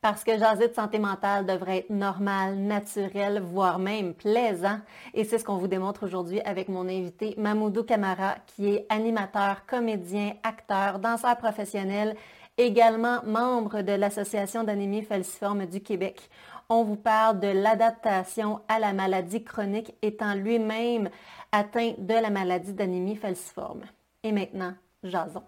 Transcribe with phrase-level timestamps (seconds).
[0.00, 4.78] Parce que jaser de santé mentale devrait être normal, naturel, voire même plaisant.
[5.14, 9.66] Et c'est ce qu'on vous démontre aujourd'hui avec mon invité Mamoudou Camara, qui est animateur,
[9.66, 12.14] comédien, acteur, danseur professionnel,
[12.58, 16.30] également membre de l'Association d'anémie falciforme du Québec.
[16.68, 21.10] On vous parle de l'adaptation à la maladie chronique étant lui-même
[21.52, 23.82] atteint de la maladie d'anémie falciforme.
[24.22, 24.74] Et maintenant,
[25.04, 25.42] jason.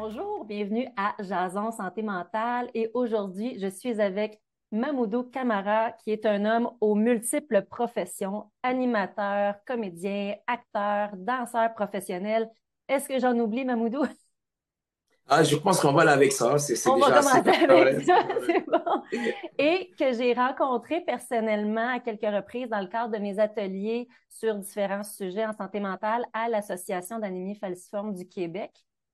[0.00, 4.40] Bonjour, bienvenue à Jason Santé Mentale et aujourd'hui, je suis avec
[4.72, 12.48] Mamoudou Camara, qui est un homme aux multiples professions, animateur, comédien, acteur, danseur professionnel.
[12.88, 14.06] Est-ce que j'en oublie, Mamoudou?
[15.28, 16.56] Ah, je pense qu'on va aller avec ça.
[16.56, 19.02] C'est, On va commencer avec ça, c'est bon.
[19.58, 24.54] Et que j'ai rencontré personnellement à quelques reprises dans le cadre de mes ateliers sur
[24.54, 28.72] différents sujets en santé mentale à l'Association d'anémie falciforme du Québec.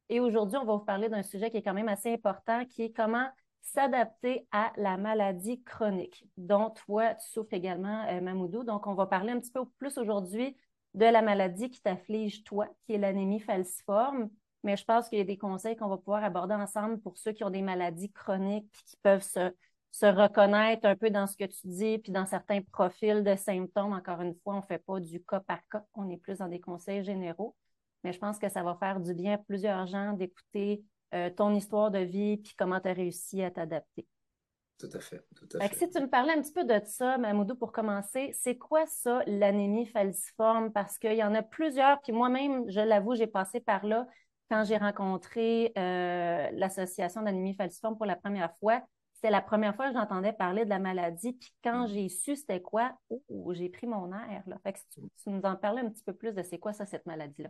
[0.08, 2.82] Et aujourd'hui, on va vous parler d'un sujet qui est quand même assez important, qui
[2.82, 3.28] est comment
[3.60, 8.62] s'adapter à la maladie chronique, dont toi, tu souffres également, euh, Mamoudou.
[8.62, 10.56] Donc, on va parler un petit peu plus aujourd'hui
[10.94, 14.30] de la maladie qui t'afflige, toi, qui est l'anémie falciforme.
[14.62, 17.32] Mais je pense qu'il y a des conseils qu'on va pouvoir aborder ensemble pour ceux
[17.32, 19.52] qui ont des maladies chroniques, qui peuvent se,
[19.90, 23.92] se reconnaître un peu dans ce que tu dis, puis dans certains profils de symptômes.
[23.92, 26.48] Encore une fois, on ne fait pas du cas par cas, on est plus dans
[26.48, 27.54] des conseils généraux
[28.06, 31.52] mais je pense que ça va faire du bien à plusieurs gens d'écouter euh, ton
[31.52, 34.06] histoire de vie puis comment tu as réussi à t'adapter.
[34.78, 35.74] Tout à fait, tout à fait.
[35.74, 39.24] Si tu me parlais un petit peu de ça, Mamoudou, pour commencer, c'est quoi ça,
[39.26, 40.72] l'anémie falciforme?
[40.72, 44.06] Parce qu'il y en a plusieurs, puis moi-même, je l'avoue, j'ai passé par là
[44.52, 48.82] quand j'ai rencontré euh, l'association d'anémie falciforme pour la première fois.
[49.14, 51.88] C'était la première fois que j'entendais parler de la maladie, puis quand mm.
[51.88, 54.44] j'ai su c'était quoi, oh, j'ai pris mon air.
[54.46, 54.58] Là.
[54.62, 56.86] Fait que tu, tu nous en parlais un petit peu plus de c'est quoi ça,
[56.86, 57.48] cette maladie-là?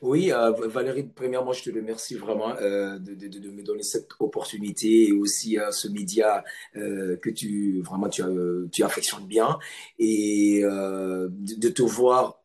[0.00, 5.12] Oui, euh, Valérie, premièrement, je te remercie vraiment euh, de, me donner cette opportunité et
[5.12, 6.44] aussi euh, ce média
[6.74, 8.22] que tu vraiment tu,
[8.70, 9.58] tu affectionnes bien
[9.98, 12.40] et de, te voir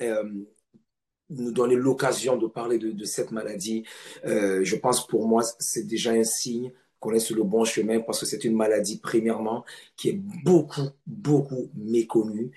[1.30, 3.84] nous donner l'occasion de parler de, cette maladie.
[4.24, 6.72] je pense pour moi, c'est déjà un signe
[7.04, 9.66] qu'on est sur le bon chemin parce que c'est une maladie, premièrement,
[9.98, 12.52] qui est beaucoup, beaucoup méconnue.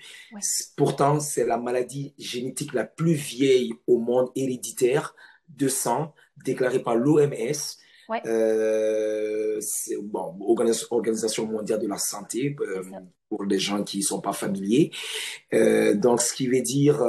[0.77, 5.13] Pourtant, c'est la maladie génétique la plus vieille au monde héréditaire
[5.49, 6.13] de sang,
[6.45, 7.59] déclarée par l'OMS.
[8.25, 9.59] Euh,
[10.03, 10.35] bon,
[10.91, 12.83] Organisation mondiale de la santé, euh,
[13.29, 14.91] pour les gens qui ne sont pas familiers.
[15.53, 17.03] Euh, donc, ce qui veut dire,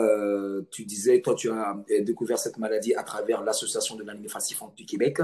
[0.70, 5.19] tu disais, toi, tu as découvert cette maladie à travers l'Association de falciforme du Québec.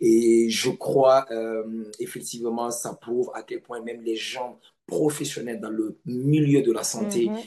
[0.00, 1.26] Et je crois,
[1.98, 6.82] effectivement, ça prouve à quel point même les gens professionnels dans le milieu de la
[6.82, 7.44] santé, mm-hmm.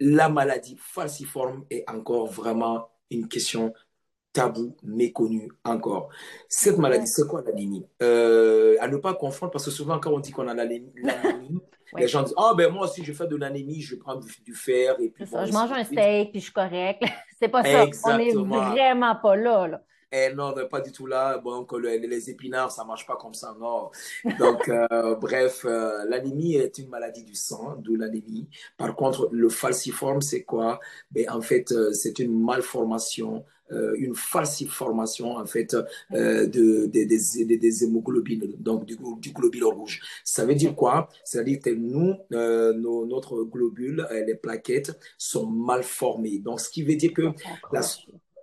[0.00, 3.74] la maladie falciforme est encore vraiment une question
[4.32, 6.08] tabou, méconnu encore.
[6.48, 7.86] Cette maladie, c'est quoi l'anémie?
[8.02, 10.92] Euh, À ne pas confondre, parce que souvent, quand on dit qu'on a l'anémie,
[11.96, 14.96] les gens disent Ah, ben moi, si je fais de l'anémie, je prends du, fer.
[15.00, 17.02] Et puis, je mange un steak, puis je suis correct.
[17.38, 17.86] c'est pas ça.
[18.04, 19.68] On n'est vraiment pas là.
[19.68, 19.82] là.
[20.14, 21.38] Eh non, pas du tout là.
[21.38, 23.90] Bon, que les épinards, ça marche pas comme ça, non.
[24.38, 28.46] Donc, euh, bref, euh, l'anémie est une maladie du sang, d'où l'anémie.
[28.76, 30.80] Par contre, le falciforme, c'est quoi?
[31.10, 33.42] Ben, En fait, c'est une malformation
[33.96, 35.74] une falsification en fait
[36.12, 40.00] euh, de, des, des, hémoglobines, donc du, du, globule rouge.
[40.24, 41.08] Ça veut dire quoi?
[41.24, 46.38] C'est-à-dire que nous, euh, nos, notre globule, les plaquettes sont mal formées.
[46.38, 47.22] Donc, ce qui veut dire que
[47.72, 47.80] la,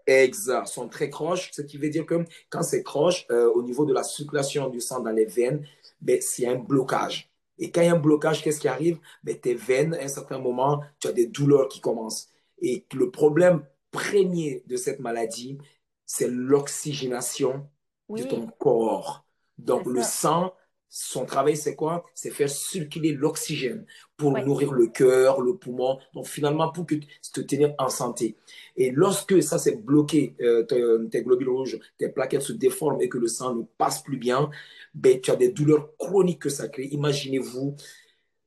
[0.07, 3.93] Exact, sont très croches, ce qui veut dire que quand c'est croche, au niveau de
[3.93, 5.63] la circulation du sang dans les veines,
[6.01, 7.29] ben, c'est un blocage.
[7.59, 8.97] Et quand il y a un blocage, qu'est-ce qui arrive?
[9.23, 12.29] Ben, Tes veines, à un certain moment, tu as des douleurs qui commencent.
[12.61, 13.61] Et le problème
[13.91, 15.57] premier de cette maladie,
[16.05, 17.69] c'est l'oxygénation
[18.09, 19.25] de ton corps.
[19.57, 20.53] Donc, le sang,
[20.89, 22.03] son travail, c'est quoi?
[22.15, 23.85] C'est faire circuler l'oxygène
[24.17, 28.37] pour nourrir le cœur, le poumon, donc finalement pour que te tenir en santé.
[28.75, 33.19] Et lorsque ça s'est bloqué, euh, tes, globules rouges, tes plaquettes se déforment et que
[33.19, 34.49] le sang ne passe plus bien,
[34.95, 36.87] ben, tu as des douleurs chroniques que ça crée.
[36.87, 37.75] Imaginez-vous,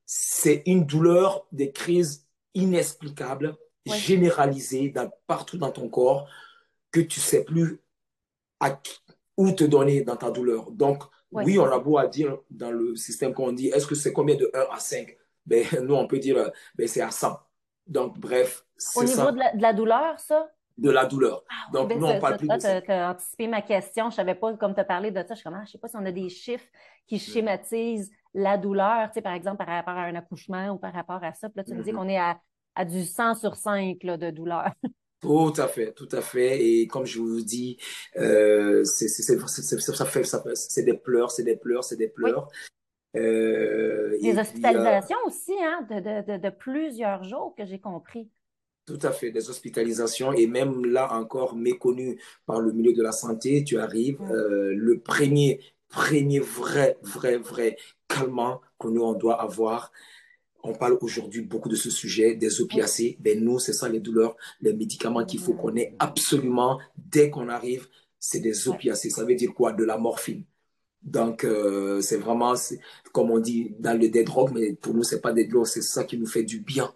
[0.04, 3.56] c'est une douleur, des crises inexplicables
[3.86, 6.28] généralisé dans, partout dans ton corps
[6.90, 7.80] que tu sais plus
[8.60, 8.78] à
[9.36, 10.70] où te donner dans ta douleur.
[10.70, 11.02] Donc,
[11.32, 14.36] oui, on a beau à dire dans le système qu'on dit, est-ce que c'est combien
[14.36, 17.38] de 1 à 5 ben, Nous, on peut dire, ben, c'est à 100.
[17.86, 18.64] Donc, bref,
[18.94, 20.50] Au niveau De, la, douleur, ça?
[20.78, 21.42] De la douleur.
[21.50, 22.80] Ah Donc, ben, nous, on parle plus de ça.
[22.80, 24.04] Tu as anticipé ma question.
[24.04, 25.88] Je ne savais pas, comme tu as parlé de ça, je comme, ah, sais pas
[25.88, 26.68] si on a des chiffres
[27.06, 30.92] qui schématisent la douleur, tu sais, par exemple, par rapport à un accouchement ou par
[30.92, 31.48] rapport à ça.
[31.48, 31.96] Puis là, tu me dis mm-hmm.
[31.96, 32.38] qu'on est à
[32.74, 34.70] à du 100 sur 5 là, de douleur.
[35.20, 36.60] Tout à fait, tout à fait.
[36.66, 37.76] Et comme je vous dis,
[38.16, 42.32] euh, c'est ça fait, ça fait- des pleurs, c'est des pleurs, c'est des Oui.
[42.32, 42.48] pleurs.
[43.16, 47.78] Euh, Des puis, euh, hospitalisations aussi, hein, de, de, de, de plusieurs jours que j'ai
[47.78, 48.28] compris.
[48.84, 50.32] tout à fait, des hospitalisations.
[50.32, 54.32] Et même là encore méconnu par le milieu de la santé, tu arrives, Mm.
[54.32, 57.76] euh, le premier, premier vrai, vrai, vrai
[58.08, 59.92] calmant que nous, on doit avoir.
[60.62, 63.16] On parle aujourd'hui beaucoup de ce sujet, des opiacés.
[63.20, 67.48] Ben nous, c'est ça les douleurs, les médicaments qu'il faut qu'on ait absolument dès qu'on
[67.48, 67.88] arrive,
[68.18, 69.10] c'est des opiacés.
[69.10, 69.72] Ça veut dire quoi?
[69.72, 70.44] De la morphine.
[71.02, 72.54] Donc, euh, c'est vraiment,
[73.12, 75.82] comme on dit, dans le des drogues, mais pour nous, c'est pas des drogues, c'est
[75.82, 76.94] ça qui nous fait du bien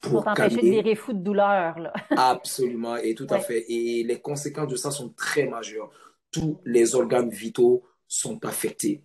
[0.00, 1.92] Pour pour t'empêcher de virer fou de douleur, là.
[2.10, 3.64] absolument et tout à fait.
[3.70, 5.90] Et les conséquences de ça sont très majeures.
[6.30, 9.02] Tous les organes vitaux sont affectés.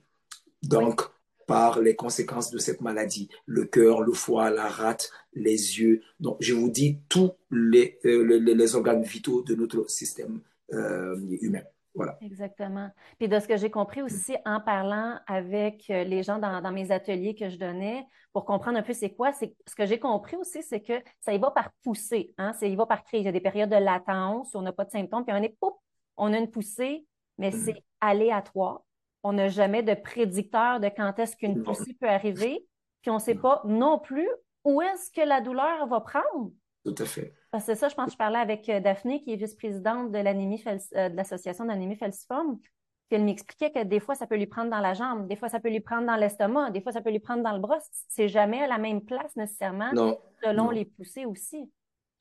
[0.63, 1.02] Donc,
[1.51, 6.01] par les conséquences de cette maladie, le cœur, le foie, la rate, les yeux.
[6.19, 10.42] Donc, je vous dis tous les, euh, les, les organes vitaux de notre système
[10.74, 11.63] euh, humain.
[11.94, 12.18] Voilà.
[12.21, 12.89] Exactement.
[13.19, 16.71] Puis de ce que j'ai compris aussi en parlant avec euh, les gens dans, dans
[16.71, 20.00] mes ateliers que je donnais, pour comprendre un peu c'est quoi, c'est ce que j'ai
[20.00, 23.24] compris aussi, c'est que ça y va par poussée, hein, ça y va par crise.
[23.24, 25.44] Il y a des périodes de latence où on n'a pas de symptômes, puis on
[25.44, 25.74] est, pouf,
[26.15, 27.06] on a une poussée,
[27.38, 27.62] mais Mhm.
[27.65, 28.83] c'est aléatoire.
[29.24, 32.66] On n'a jamais de prédicteur de quand est-ce qu'une poussée peut arriver,
[33.02, 34.28] puis on ne sait pas non plus
[34.64, 36.52] où est-ce que la douleur va prendre.
[36.86, 37.34] tout à fait.
[37.52, 40.12] Parce que c'est ça, je pense que je parlais avec euh, Daphné, qui est vice-présidente
[40.12, 42.58] de l'anémie euh, de l'association d'anémie falciforme.
[42.60, 45.50] Puis elle m'expliquait que des fois, ça peut lui prendre dans la jambe, des fois,
[45.50, 47.80] ça peut lui prendre dans l'estomac, des fois, ça peut lui prendre dans le bras.
[48.08, 50.70] C'est jamais à la même place nécessairement, Non, selon non.
[50.72, 51.70] les poussées aussi.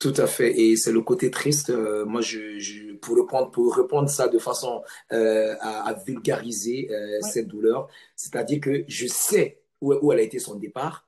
[0.01, 1.69] Tout à fait, et c'est le côté triste.
[1.69, 4.83] euh, moi, je, je, pour répondre, pour répondre ça de façon
[5.13, 10.23] euh, à, à vulgariser euh, cette douleur, c'est-à-dire que je sais où, où elle a
[10.23, 11.07] été son départ,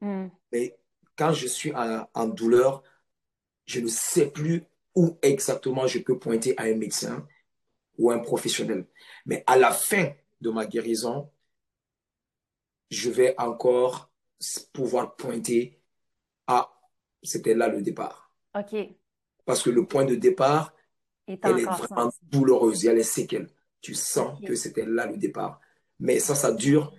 [0.00, 0.28] Hmm.
[0.52, 0.78] mais
[1.16, 2.82] quand je suis en, en douleur,
[3.66, 7.26] je ne sais plus où exactement je peux pointer à un médecin
[7.98, 8.86] ou un professionnel.
[9.26, 10.12] Mais à la fin
[10.42, 11.30] de ma guérison,
[12.90, 14.10] je vais encore
[14.72, 15.80] pouvoir pointer
[16.48, 16.77] à,
[17.22, 18.32] c'était là le départ.
[18.54, 18.98] OK.
[19.44, 20.74] Parce que le point de départ,
[21.42, 22.84] elle est vraiment douloureuse.
[22.84, 23.50] Il y a les séquelles.
[23.80, 25.60] Tu sens que c'était là le départ.
[26.00, 26.94] Mais ça, ça dure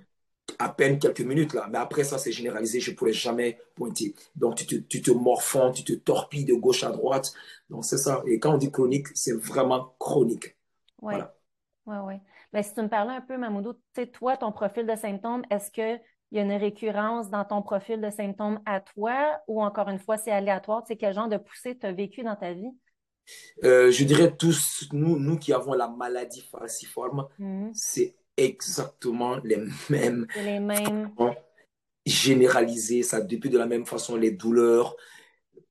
[0.59, 1.67] à peine quelques minutes là.
[1.71, 2.79] Mais après ça, c'est généralisé.
[2.79, 4.15] Je ne pourrais jamais pointer.
[4.35, 7.33] Donc, tu te, tu te morfonds, tu te torpilles de gauche à droite.
[7.69, 8.23] Donc, c'est ça.
[8.27, 10.57] Et quand on dit chronique, c'est vraiment chronique.
[11.01, 11.35] Oui, Voilà.
[11.85, 12.15] oui, oui.
[12.53, 15.43] Ben, si tu me parlais un peu, Mamoudou, tu sais, toi, ton profil de symptômes,
[15.49, 15.71] est-ce
[16.29, 19.99] qu'il y a une récurrence dans ton profil de symptômes à toi ou encore une
[19.99, 20.83] fois, c'est aléatoire?
[20.83, 22.71] Tu sais, quel genre de poussée tu as vécu dans ta vie?
[23.63, 27.71] Euh, je dirais tous, nous, nous qui avons la maladie falciforme, Mhm.
[27.73, 29.57] c'est exactement les
[29.89, 31.11] mêmes les mêmes.
[32.05, 33.03] généralisées.
[33.03, 34.95] Ça depuis de la même façon les douleurs.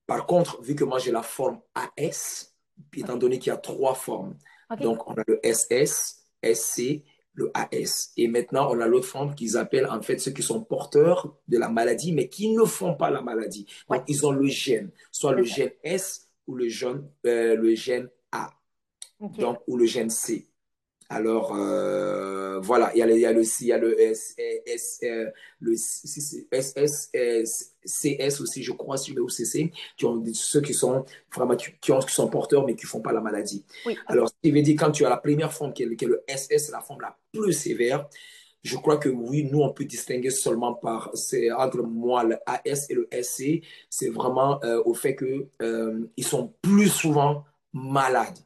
[0.06, 2.54] Par contre, vu que moi j'ai la forme AS,
[2.94, 4.36] étant donné qu'il y a trois formes,
[4.80, 7.02] donc on a le SS, SC,
[7.38, 8.12] le AS.
[8.16, 11.56] Et maintenant, on a l'autre forme qu'ils appellent en fait ceux qui sont porteurs de
[11.56, 13.66] la maladie, mais qui ne font pas la maladie.
[13.88, 18.10] Donc, ils ont le gène, soit le gène S ou le gène, euh, le gène
[18.32, 18.50] A,
[19.20, 20.48] donc, ou le gène C.
[21.10, 23.98] Alors, euh, voilà, il y a le, il y a le, il y a le
[23.98, 26.74] S, S, euh, le CS
[28.42, 32.12] aussi, je crois, sur le OCC, qui ont ceux qui sont vraiment, qui, ont, qui
[32.12, 33.64] sont porteurs, mais qui ne font pas la maladie.
[33.86, 33.96] Oui.
[34.06, 36.08] Alors, ce qui veut dire, quand tu as la première forme, qui est, qui est
[36.08, 38.06] le SS, la forme la plus sévère,
[38.62, 42.86] je crois que oui, nous, on peut distinguer seulement par, c'est entre moi, le AS
[42.90, 48.38] et le SC, c'est vraiment euh, au fait que euh, ils sont plus souvent malades.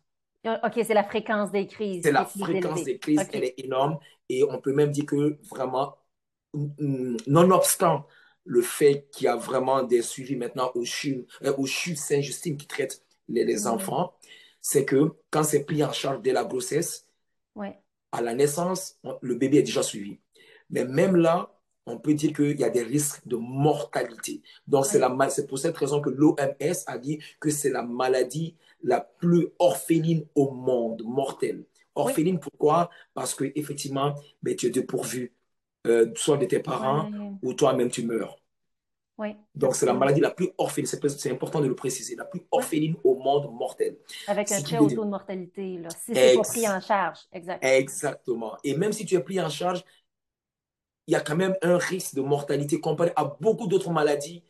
[0.44, 2.84] OK, c'est la fréquence des crises C'est la fréquence élevée.
[2.94, 5.96] des crises, elle est énorme et on peut même dire que vraiment,
[7.26, 8.06] nonobstant
[8.44, 12.56] le fait qu'il y a vraiment des suivis maintenant au CHU, euh, au CHU Saint-Justine
[12.56, 13.66] qui traite les, les Mhm.
[13.68, 14.14] enfants,
[14.60, 17.06] c'est que quand c'est pris en charge dès la grossesse,
[17.54, 17.78] Ouais.
[18.10, 20.18] à la naissance, on- le bébé est déjà suivi.
[20.70, 21.54] Mais même là,
[21.86, 24.42] on peut dire qu'il y a des risques de mortalité.
[24.66, 25.30] Donc, Ouais.
[25.30, 30.24] c'est pour cette raison que l'OMS a dit que c'est la maladie la plus orpheline
[30.34, 31.58] au monde, mortelle.
[31.58, 31.64] Oui.
[31.94, 32.90] Orpheline, pourquoi?
[33.14, 35.32] Parce que effectivement, ben, tu es dépourvu,
[35.86, 37.10] euh, soit de tes parents
[37.42, 38.38] ou toi-même tu meurs.
[39.18, 42.40] Oui, Donc, c'est la maladie la plus orpheline, c'est important de le préciser, la plus
[42.50, 43.96] orpheline au monde mortel.
[44.26, 47.18] Avec un très haut taux de mortalité, là, si c'est pas pris en charge.
[47.32, 47.62] Exact.
[47.62, 48.56] exactement.
[48.64, 49.84] Et même si tu es pris en charge,
[51.06, 54.42] il y a quand même un risque de mortalité comparé à beaucoup d'autres maladies.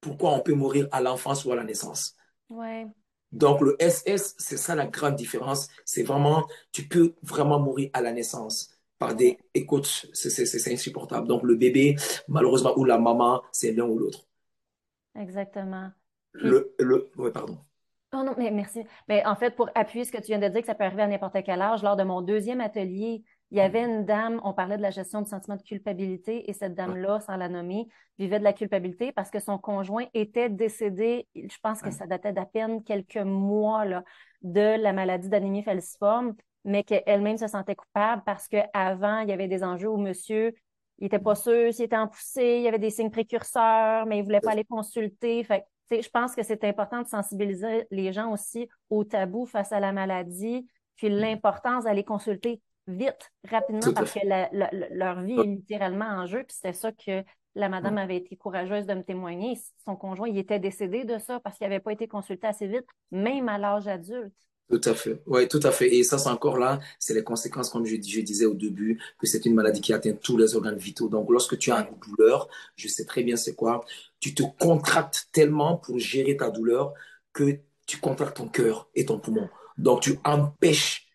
[0.00, 2.16] Pourquoi on peut mourir à l'enfance ou à la naissance?
[2.48, 2.86] Ouais.
[3.32, 5.68] Donc, le SS, c'est ça la grande différence.
[5.84, 9.38] C'est vraiment, tu peux vraiment mourir à la naissance par des.
[9.54, 11.28] Écoute, c'est c'est- c'est insupportable.
[11.28, 11.96] Donc, le bébé,
[12.28, 14.26] malheureusement, ou la maman, c'est l'un ou l'autre.
[15.14, 15.94] Exactement.
[16.32, 17.64] Le, le, ouais, pardon.
[18.12, 18.84] Oh non, mais merci.
[19.08, 21.02] Mais en fait, pour appuyer ce que tu viens de dire, que ça peut arriver
[21.02, 24.52] à n'importe quel âge, lors de mon deuxième atelier, il y avait une dame, on
[24.52, 27.88] parlait de la gestion du sentiment de culpabilité, et cette dame-là, sans la nommer,
[28.18, 32.32] vivait de la culpabilité parce que son conjoint était décédé, je pense que ça datait
[32.32, 34.04] d'à peine quelques mois là,
[34.42, 39.48] de la maladie d'anémie falciforme, mais qu'elle-même se sentait coupable parce qu'avant, il y avait
[39.48, 40.54] des enjeux où monsieur,
[40.98, 44.18] il n'était pas sûr s'il était en poussée, il y avait des signes précurseurs, mais
[44.18, 45.42] il ne voulait pas aller consulter.
[45.44, 49.80] Fait je pense que c'est important de sensibiliser les gens aussi au tabou face à
[49.80, 54.20] la maladie, puis l'importance d'aller consulter vite, rapidement, parce que
[54.94, 56.44] leur vie est littéralement en jeu.
[56.44, 59.58] Puis c'était ça que la madame avait été courageuse de me témoigner.
[59.84, 62.86] Son conjoint, il était décédé de ça parce qu'il n'avait pas été consulté assez vite,
[63.10, 64.34] même à l'âge adulte.
[64.70, 65.20] Tout à fait.
[65.26, 65.92] Oui, tout à fait.
[65.92, 69.26] Et ça, c'est encore là, c'est les conséquences, comme je, je, disais au début, que
[69.26, 71.08] c'est une maladie qui atteint tous les organes vitaux.
[71.08, 73.84] Donc, lorsque tu as une douleur, je sais très bien c'est quoi,
[74.20, 76.94] tu te contractes tellement pour gérer ta douleur
[77.32, 79.48] que tu contractes ton cœur et ton poumon.
[79.76, 81.09] Donc, tu empêches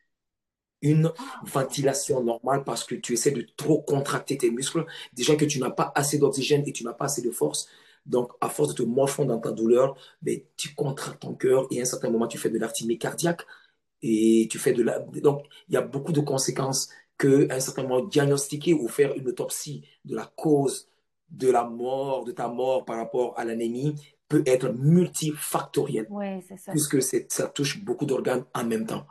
[0.81, 1.11] une
[1.43, 4.85] ventilation normale parce que tu essaies de trop contracter tes muscles.
[5.13, 7.67] Déjà que tu n'as pas assez d'oxygène et tu n'as pas assez de force.
[8.05, 11.79] Donc, à force de te morfondre dans ta douleur, ben, tu contractes ton cœur et
[11.79, 13.41] à un certain moment, tu fais de l'arthymie cardiaque
[14.01, 14.99] et tu fais de la...
[14.99, 19.27] Donc, il y a beaucoup de conséquences que, un certain moment, diagnostiquer ou faire une
[19.27, 20.87] autopsie de la cause
[21.29, 23.95] de la mort, de ta mort par rapport à l'anémie
[24.27, 26.07] peut être multifactoriel.
[26.09, 26.71] Oui, c'est ça.
[26.71, 29.07] Puisque ça touche beaucoup d'organes en même temps.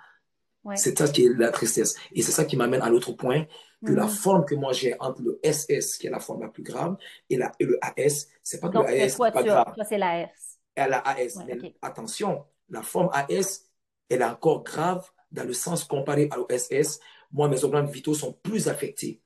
[0.77, 1.97] C'est ça qui est la tristesse.
[2.13, 3.45] Et c'est ça qui m'amène à l'autre point,
[3.85, 4.11] que la mhm.
[4.11, 6.97] forme que moi j'ai entre le SS, qui est la forme la plus grave,
[7.29, 9.75] et, la, et le AS, c'est pas que le AS pas grave.
[9.87, 10.59] c'est l'AS.
[10.77, 11.39] Et la AS.
[11.47, 13.65] mais attention, la forme AS,
[14.09, 17.01] elle est encore grave dans le sens comparé à l'OSS.
[17.33, 19.21] Moi, mes organes vitaux sont plus affectés.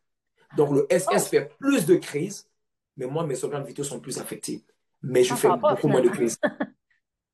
[0.57, 1.19] Donc, le SS oh.
[1.19, 2.49] fait plus de crises,
[2.97, 4.65] mais moi, mes organes vitaux sont plus affectés.
[5.03, 6.39] Mais je fais beaucoup moins de crises.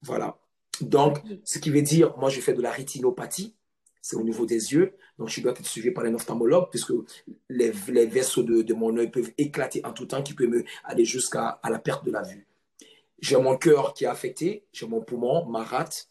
[0.02, 0.36] voilà.
[0.80, 3.56] Donc, ce qui veut dire, moi, je fais de la rétinopathie
[4.04, 4.92] c'est au niveau des yeux.
[5.18, 6.92] Donc, je dois être suivi par un ophtalmologue puisque
[7.48, 10.62] les, les vaisseaux de, de, mon œil peuvent éclater en tout temps, qui peut me
[10.84, 12.46] aller jusqu'à à la perte de la vue.
[13.20, 16.10] J'ai mon cœur qui est affecté, j'ai mon poumon, ma rate,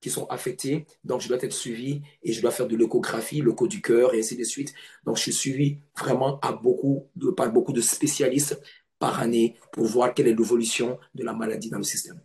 [0.00, 0.86] qui sont affectés.
[1.02, 4.20] Donc, je dois être suivi et je dois faire de l'échographie, l'écho du cœur et
[4.20, 4.72] ainsi de suite.
[5.04, 8.62] Donc, je suis suivi vraiment à beaucoup de, par beaucoup de spécialistes
[9.00, 12.20] par année pour voir quelle est l'évolution de la maladie dans le système.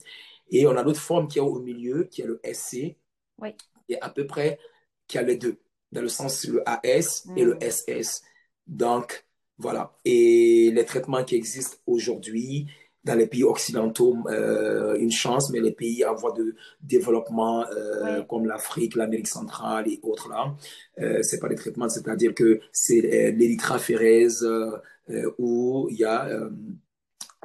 [0.51, 2.97] Et on a l'autre forme qui est au milieu, qui est le SC.
[3.39, 3.49] Oui.
[3.89, 4.59] Et à peu près
[5.07, 5.57] qui a les deux,
[5.91, 8.21] dans le sens le AS et le SS.
[8.67, 8.77] Mm.
[8.77, 9.25] Donc,
[9.57, 9.93] voilà.
[10.03, 12.67] Et les traitements qui existent aujourd'hui
[13.05, 18.23] dans les pays occidentaux, euh, une chance, mais les pays en voie de développement euh,
[18.23, 20.55] comme l'Afrique, l'Amérique centrale et autres là,
[20.99, 26.27] euh, c'est pas des traitements, c'est-à-dire que c'est l'érythraphérèse euh, où il y a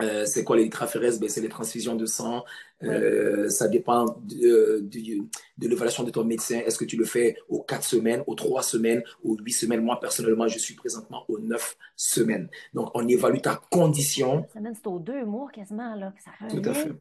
[0.02, 2.45] euh, c'est quoi les ben, C'est les transfusions de sang.
[2.83, 6.61] Euh, ça dépend de, de, l'évaluation de ton médecin.
[6.64, 9.83] Est-ce que tu le fais aux 4 semaines, aux 3 semaines, aux 8 semaines?
[9.83, 12.49] Moi, personnellement, je suis présentement aux 9 semaines.
[12.75, 14.47] Donc, on évalue ta condition.
[14.54, 15.95] C'est aux 2 mois quasiment.
[15.95, 16.92] Là, ça revient, Tout à fait.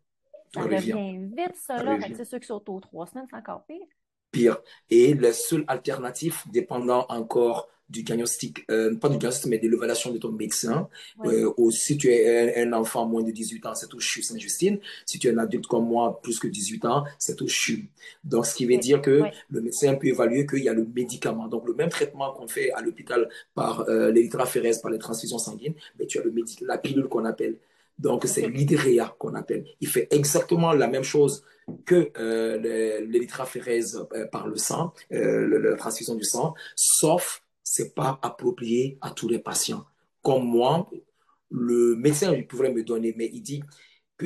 [0.54, 1.84] Ça, revient vite, ça.
[1.84, 1.98] Là.
[2.16, 3.78] C'est ceux qui sont aux 3 semaines, c'est encore pire.
[4.32, 4.58] Pire.
[4.90, 10.12] Et le seul alternatif, dépendant encore du diagnostic, euh, pas du diagnostic, mais de l'évaluation
[10.12, 10.88] de ton médecin.
[11.26, 14.80] Euh, ou si tu es un, enfant moins de 18 ans, c'est au CHU Saint-Justine.
[15.06, 17.90] Si tu es un adulte comme moi, plus que 18 ans, c'est au CHU.
[18.24, 21.48] Donc, ce qui veut dire que le médecin peut évaluer qu'il y a le médicament.
[21.48, 24.14] Donc, le même traitement qu'on fait à l'hôpital par euh,
[24.82, 27.58] par les transfusions sanguines, mais tu as le la pilule qu'on appelle.
[27.98, 29.66] Donc, c'est l'hydréa qu'on appelle.
[29.82, 31.44] Il fait exactement la même chose
[31.86, 32.58] que euh,
[34.32, 39.86] par le sang, la transfusion du sang, sauf c'est pas approprié à tous les patients.
[40.24, 40.90] Comme moi,
[41.52, 43.62] le médecin il pourrait me donner, mais il dit
[44.18, 44.26] que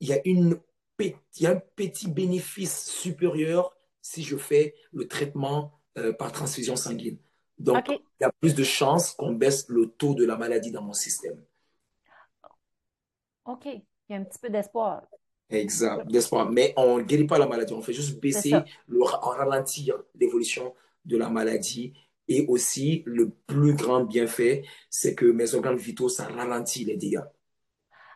[0.00, 0.58] il y a une
[0.98, 7.18] y a un petit bénéfice supérieur si je fais le traitement euh, par transfusion sanguine.
[7.58, 10.82] Donc, il y a plus de chances qu'on baisse le taux de la maladie dans
[10.82, 11.38] mon système.
[13.44, 13.66] OK.
[13.66, 15.02] Il y a un petit peu d'espoir.
[15.50, 16.50] Exact, d'espoir.
[16.50, 17.74] Mais on ne guérit pas la maladie.
[17.74, 18.54] On fait juste baisser,
[18.86, 21.92] le, ralentir l'évolution de la maladie
[22.28, 27.22] et aussi, le plus grand bienfait, c'est que mes organes vitaux, ça ralentit les dégâts.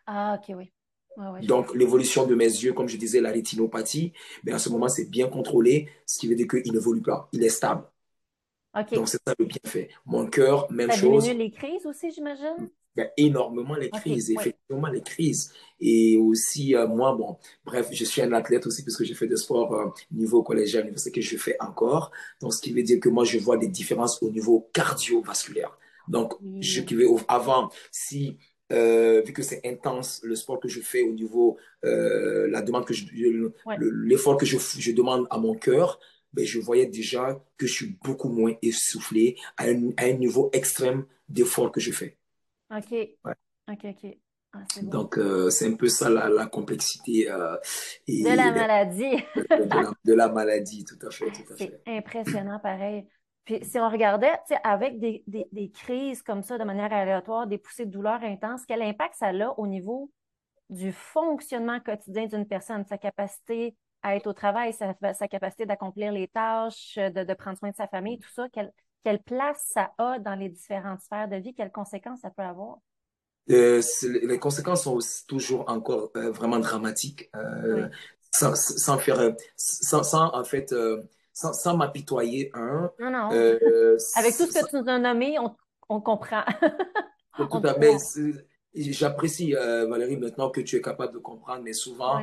[0.07, 0.73] Ah, ok, oui.
[1.43, 4.12] Donc, l'évolution de mes yeux, comme je disais, la rétinopathie,
[4.45, 7.43] mais à ce moment, c'est bien contrôlé, ce qui veut dire qu'il n'évolue pas, il
[7.43, 7.85] est stable.
[8.93, 9.88] Donc, c'est ça le bienfait.
[10.07, 11.27] Mon cœur, même chose.
[11.27, 12.71] Ça les crises aussi, j'imagine?
[12.99, 15.52] Il y a énormément les crises, effectivement les crises.
[15.81, 19.37] Et aussi, euh, moi, bon, bref, je suis un athlète aussi puisque j'ai fait de
[19.37, 22.11] sport euh, niveau collégial, ce que je fais encore.
[22.40, 25.78] Donc, ce qui veut dire que moi, je vois des différences au niveau cardiovasculaire.
[26.09, 26.83] Donc, je,
[27.28, 28.38] avant, si
[28.73, 32.85] euh, vu que c'est intense, le sport que je fais au niveau, euh, la demande
[32.85, 33.07] que je,
[33.81, 35.99] l'effort que je, je, demande à mon cœur,
[36.35, 40.50] ben, je voyais déjà que je suis beaucoup moins essoufflé à un, à un niveau
[40.52, 42.18] extrême d'effort que je fais.
[42.71, 42.95] OK.
[43.71, 44.19] OK, OK.
[44.53, 47.31] Ah, Donc, euh, c'est un peu ça la, la complexité.
[47.31, 47.57] Euh,
[48.07, 49.17] et de la maladie.
[50.05, 51.27] de, la, maladie, tout à fait.
[51.59, 53.07] C'est impressionnant, pareil.
[53.45, 54.33] Puis, si on regardait,
[54.65, 58.63] avec des, des, des, crises comme ça, de manière aléatoire, des poussées de douleur intenses,
[58.67, 60.11] quel impact ça a au niveau
[60.71, 66.13] du fonctionnement quotidien d'une personne, sa capacité à être au travail, sa, sa capacité d'accomplir
[66.13, 68.73] les tâches, de, de, prendre soin de sa famille, tout ça, quelle,
[69.05, 72.78] quelle place ça a dans les différentes sphères de vie, quelles conséquences ça peut avoir?
[73.50, 77.31] Euh, les conséquences sont toujours encore euh, vraiment dramatiques.
[77.35, 77.88] Euh,
[78.31, 80.75] sans, sans, faire, sans, sans, en fait,
[81.33, 82.50] sans, sans m'apitoyer.
[82.52, 83.28] Hein, non, non.
[84.17, 85.57] Avec tout ce que tu nous as nommé, on,
[85.88, 86.43] on comprend.
[87.33, 87.97] à fait.
[88.75, 92.21] J'apprécie, Valérie, maintenant que tu es capable de comprendre, mais souvent,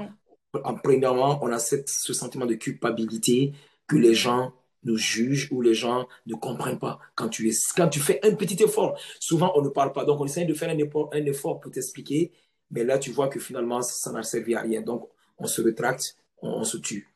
[0.64, 3.54] en premièrement, on a cette, ce sentiment de culpabilité
[3.88, 4.54] que les gens
[4.86, 8.36] nous jugent ou les gens ne comprennent pas quand tu, es, quand tu fais un
[8.36, 8.98] petit effort.
[9.20, 10.06] Souvent, on ne parle pas.
[10.06, 12.32] Donc, on essaie de faire un effort, un effort pour t'expliquer,
[12.72, 14.82] mais là, tu vois que finalement, ça n'a servi à rien.
[14.82, 17.10] Donc, on se rétracte, on, se tue.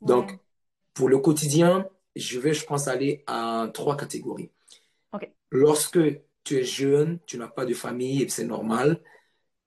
[0.00, 0.38] Donc,
[0.94, 4.50] pour le quotidien, je vais, je pense, aller à trois catégories.
[5.50, 5.98] Lorsque
[6.44, 9.00] tu es jeune, tu n'as pas de famille, et c'est normal,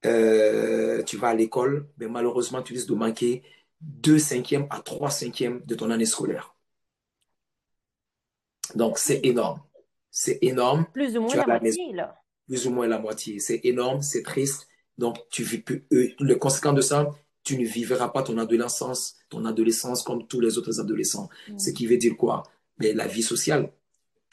[0.05, 3.43] euh, tu vas à l'école, mais malheureusement, tu risques de manquer
[3.81, 6.50] deux cinquièmes à trois cinquièmes de ton année scolaire.
[8.75, 9.61] Donc, c'est énorme.
[10.09, 10.85] C'est énorme.
[10.93, 12.21] Plus ou moins la, moitié, là.
[12.47, 13.39] Plus ou moins la moitié.
[13.39, 14.67] C'est énorme, c'est triste.
[14.97, 17.09] Donc, tu vis plus, euh, le conséquent de ça,
[17.43, 21.29] tu ne vivras pas ton adolescence, ton adolescence comme tous les autres adolescents.
[21.49, 21.59] Mm.
[21.59, 22.43] Ce qui veut dire quoi?
[22.79, 23.71] Mais la vie sociale.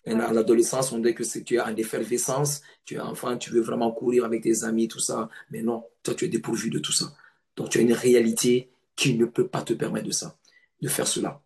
[0.06, 3.92] En l'adolescence, on dit que tu es en effervescence, tu es enfant, tu veux vraiment
[3.92, 5.28] courir avec tes amis, tout ça.
[5.50, 7.12] Mais non, toi, tu es dépourvu de tout ça.
[7.56, 10.38] Donc, tu as une réalité qui ne peut pas te permettre de ça,
[10.80, 11.42] de faire cela.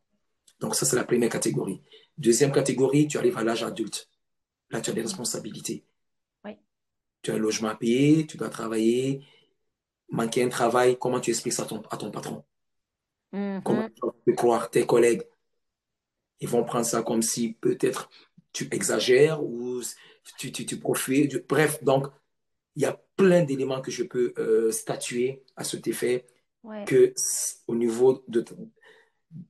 [0.60, 1.82] Donc, ça, c'est la première catégorie.
[2.18, 4.08] Deuxième catégorie, tu arrives à l'âge adulte.
[4.70, 5.84] Là, tu as des responsabilités.
[6.44, 6.56] Oui.
[7.22, 9.24] Tu as un logement à payer, tu dois travailler,
[10.08, 10.98] manquer un travail.
[10.98, 12.44] Comment tu expliques ça à ton, à ton patron?
[13.32, 13.62] Mm-hmm.
[13.62, 14.70] Comment tu peux croire?
[14.70, 15.22] Tes collègues?
[16.40, 18.10] Ils vont prendre ça comme si peut-être
[18.52, 19.80] tu exagères ou
[20.38, 21.46] tu, tu, tu profites.
[21.48, 22.06] Bref, donc,
[22.74, 26.26] il y a plein d'éléments que je peux euh, statuer à cet effet
[26.86, 27.12] que
[27.66, 28.44] au niveau de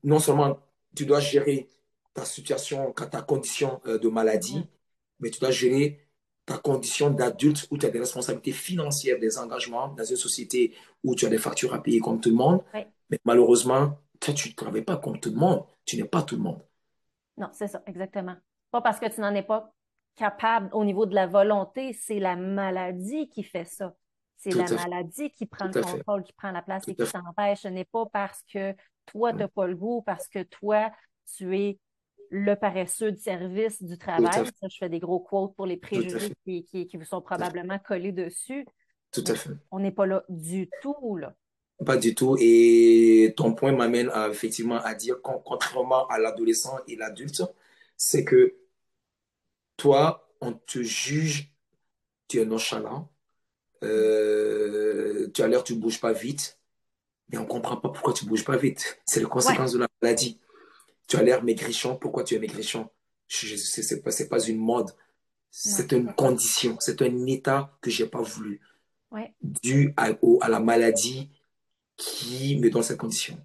[0.03, 0.59] non seulement
[0.97, 1.69] tu dois gérer
[2.15, 5.21] ta situation, ta condition euh, de maladie, mm-hmm.
[5.21, 6.07] mais tu dois gérer
[6.45, 11.15] ta condition d'adulte où tu as des responsabilités financières, des engagements dans une société où
[11.15, 12.63] tu as des factures à payer comme tout le monde.
[13.11, 15.65] Mais malheureusement, toi, tu ne travailles pas comme tout le monde.
[15.85, 16.61] Tu n'es pas tout le monde.
[17.37, 18.37] Non, c'est ça, exactement.
[18.71, 19.73] Pas parce que tu n'en es pas
[20.17, 23.95] capable au niveau de la volonté, c'est la maladie qui fait ça.
[24.37, 27.61] C'est la maladie qui prend le contrôt, qui prend la place et qui t'empêche.
[27.61, 28.75] Ce n'est pas parce que
[29.07, 30.91] toi, tu n'as pas le goût, parce que toi,
[31.37, 31.79] tu es
[32.33, 34.33] le paresseux de service du travail.
[34.33, 38.11] Ça, je fais des gros quotes pour les préjugés qui, qui, vous sont probablement collés
[38.11, 38.67] dessus.
[39.13, 39.51] Tout à fait.
[39.71, 41.37] On n'est pas là du tout, là.
[41.85, 42.39] Pas du tout.
[42.41, 47.43] Et ton point m'amène à, effectivement à dire, contrairement à l'adolescent et l'adulte,
[47.99, 48.55] c'est que
[49.77, 51.53] toi, on te juge,
[52.29, 53.11] tu es nonchalant,
[53.85, 56.59] euh, tu as l'air, tu ne bouges pas vite,
[57.29, 59.03] mais on ne comprend pas pourquoi tu ne bouges pas vite.
[59.05, 60.41] C'est la conséquence de la maladie.
[61.13, 61.97] Tu as l'air maigrichon.
[61.97, 62.89] Pourquoi tu es maigrichon?
[63.29, 64.93] Ce n'est pas, pas une mode.
[65.51, 66.79] C'est une condition.
[66.81, 68.63] C'est un état que je n'ai pas voulu.
[69.43, 71.29] Dû à, à, la maladie
[71.99, 73.39] qui me donne cette condition.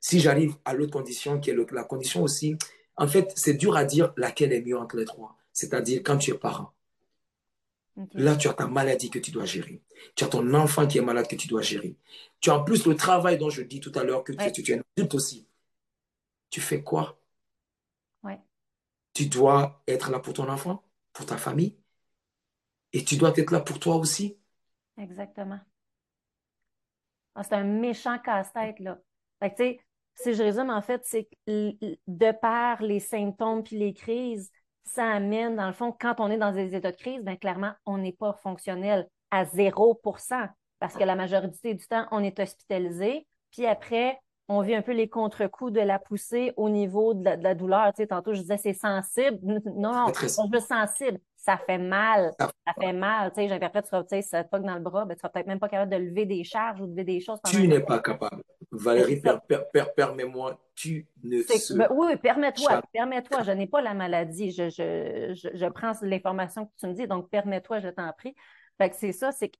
[0.00, 2.56] Si j'arrive à l'autre condition, qui est la condition aussi,
[2.96, 5.36] en fait, c'est dur à dire laquelle est mieux entre les trois.
[5.52, 6.72] C'est-à-dire quand tu es parent.
[8.14, 9.82] Là, tu as ta maladie que tu dois gérer.
[10.14, 11.96] Tu as ton enfant qui est malade que tu dois gérer.
[12.40, 14.72] Tu as en plus le travail dont je dis tout à l'heure que tu, tu,
[14.72, 15.46] es un adulte aussi
[16.50, 17.20] tu fais quoi?
[18.22, 18.40] Ouais.
[19.14, 21.76] Tu dois être là pour ton enfant, pour ta famille,
[22.92, 24.38] et tu dois être là pour toi aussi.
[24.98, 25.60] Exactement.
[27.34, 28.98] Ah, c'est un méchant casse-tête, là.
[29.38, 29.82] Fait que,
[30.14, 31.72] si je résume, en fait, c'est que
[32.06, 34.50] de par les symptômes puis les crises,
[34.84, 37.72] ça amène, dans le fond, quand on est dans des états de crise, bien clairement,
[37.86, 40.48] on n'est pas fonctionnel à 0%
[40.80, 43.26] parce que la majorité du temps, on est hospitalisé.
[43.52, 44.18] Puis après,
[44.52, 47.92] on vit un peu les contre-coups de la poussée au niveau de la, douleur.
[47.94, 49.38] Tu sais, tantôt, je disais c'est sensible.
[49.76, 51.20] Non, c'est juste sensible.
[51.36, 52.32] Ça fait mal.
[52.38, 53.30] Ça fait mal.
[53.30, 55.60] Tu sais, j'interprète, tu sais, ça te dans le bras, ben, tu seras peut-être même
[55.60, 57.38] pas capable de lever des charges ou de lever des choses.
[57.46, 58.42] Tu n'es pas capable.
[58.72, 59.22] Valérie,
[59.94, 62.82] permets-moi, tu ne sais ben, Oui, permets-toi.
[62.92, 63.44] Permets-toi.
[63.44, 64.50] Je n'ai pas la maladie.
[64.50, 68.34] Je, je, je, je prends l'information que tu me dis, donc permets-toi, je t'en prie.
[68.78, 69.56] Fait que c'est ça, c'est que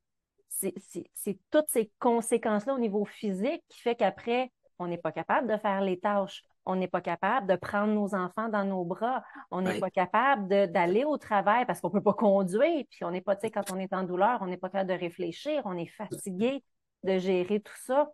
[0.49, 4.51] c'est toutes ces conséquences-là au niveau physique qui fait qu'après,
[4.81, 6.43] on n'est pas capable de faire les tâches.
[6.65, 9.23] On n'est pas capable de prendre nos enfants dans nos bras.
[9.51, 12.85] On n'est pas capable d'aller au travail parce qu'on ne peut pas conduire.
[12.91, 14.91] Puis on n'est pas, tu sais, quand on est en douleur, on n'est pas capable
[14.91, 15.63] de réfléchir.
[15.65, 16.65] On est fatigué
[17.05, 18.11] de gérer tout ça.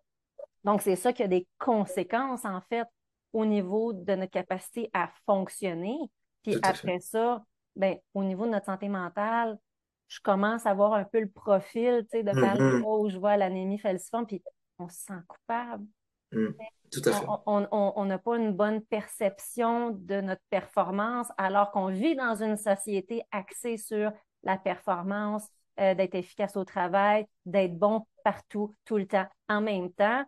[0.64, 2.86] Donc, c'est ça qui a des conséquences, en fait,
[3.32, 5.96] au niveau de notre capacité à fonctionner.
[6.42, 7.44] Puis après ça,
[7.76, 9.58] ben, au niveau de notre santé mentale,
[10.08, 12.82] je commence à voir un peu le profil, tu sais, de faire mm-hmm.
[12.82, 14.42] où je vois l'anémie falciforme, puis
[14.78, 15.84] on se sent coupable.
[16.36, 16.54] Mm.
[16.92, 17.26] Tout à fait.
[17.46, 23.22] On n'a pas une bonne perception de notre performance alors qu'on vit dans une société
[23.32, 24.12] axée sur
[24.44, 25.48] la performance,
[25.80, 29.26] euh, d'être efficace au travail, d'être bon partout, tout le temps.
[29.48, 30.24] En même temps,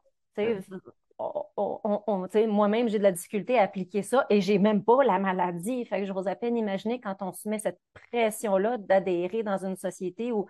[2.48, 5.84] moi-même, j'ai de la difficulté à appliquer ça et j'ai même pas la maladie.
[5.84, 9.64] Fait que je vous à peine imaginer quand on se met cette pression-là d'adhérer dans
[9.64, 10.46] une société où,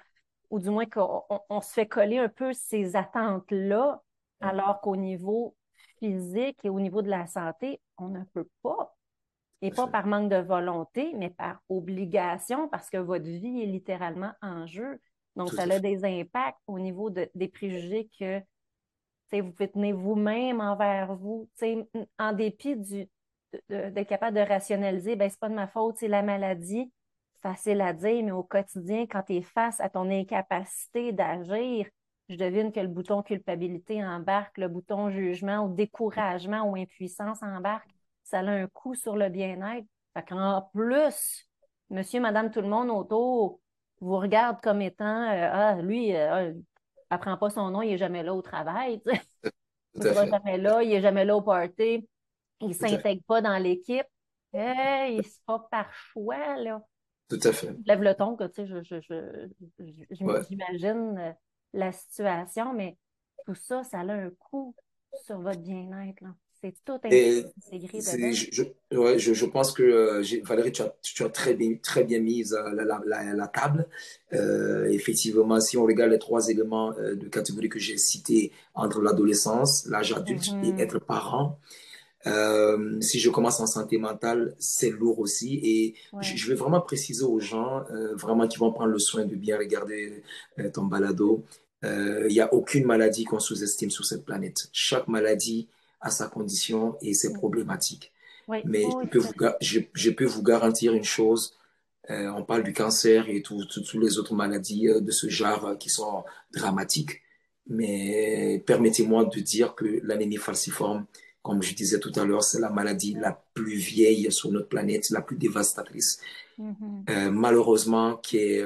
[0.51, 4.03] ou du moins qu'on se fait coller un peu ces attentes-là,
[4.41, 5.57] alors qu'au niveau
[5.99, 8.95] physique et au niveau de la santé, on ne peut pas.
[9.61, 14.33] Et pas par manque de volonté, mais par obligation, parce que votre vie est littéralement
[14.41, 15.01] en jeu.
[15.35, 18.41] Donc, ça a des impacts au niveau des préjugés que
[19.33, 21.49] vous pouvez tenir vous-même envers vous,
[22.19, 23.09] en dépit du,
[23.69, 26.93] d'être capable de rationaliser, ben, c'est pas de ma faute, c'est la maladie.
[27.41, 31.87] Facile à dire, mais au quotidien, quand tu es face à ton incapacité d'agir,
[32.29, 37.89] je devine que le bouton culpabilité embarque, le bouton jugement ou découragement ou impuissance embarque.
[38.23, 39.87] Ça a un coup sur le bien-être.
[40.15, 41.49] Fait qu'en plus,
[41.91, 43.61] monsieur, madame, tout le monde autour
[44.01, 46.53] vous regarde comme étant euh, Ah, lui, euh,
[47.11, 49.01] apprend pas son nom, il est jamais là au travail.
[49.95, 52.07] il n'est jamais là, il est jamais là au party,
[52.61, 54.07] il s'intègre pas dans l'équipe.
[54.53, 56.83] Hey, c'est pas par choix, là.
[57.29, 57.77] Tout à fait.
[57.85, 59.49] lève le ton, tu sais, je, je,
[60.49, 61.33] j'imagine euh,
[61.73, 62.97] la situation, mais
[63.47, 64.75] tout ça, ça a un coup
[65.25, 66.25] sur votre bien-être.
[66.61, 68.63] C'est tout intégré Je,
[68.97, 72.53] ouais, je, pense que euh, Valérie, tu as, tu as, très, bien, très bien mis
[72.53, 73.87] euh, la, la, la, table.
[74.33, 79.87] Euh, effectivement, si on regarde les trois éléments de catégorie que j'ai cités entre l'adolescence,
[79.87, 80.81] l'âge adulte et mm-hmm.
[80.81, 81.61] être parent,
[82.25, 85.61] si je commence en santé mentale, c'est lourd aussi.
[85.63, 89.57] Et je, vais vraiment préciser aux gens, vraiment qui vont prendre le soin de bien
[89.57, 90.23] regarder
[90.75, 91.45] ton balado,
[91.83, 94.69] il n'y a aucune maladie qu'on sous-estime sur cette planète.
[94.73, 95.69] Chaque maladie
[96.01, 98.13] à sa condition et ses problématiques.
[98.65, 101.55] Mais je, peux vous, je, peux vous, garantir une chose,
[102.11, 105.75] euh, on parle du cancer et toutes les autres maladies euh, de ce genre euh,
[105.75, 107.21] qui sont dramatiques,
[107.67, 111.05] mais permettez-moi de dire que l'anémie falciforme,
[111.49, 115.09] comme je disais tout à l'heure, c'est la maladie la plus vieille sur notre planète,
[115.11, 116.21] la plus dévastatrice.
[116.59, 117.31] Mm-hmm.
[117.31, 118.65] malheureusement, qui est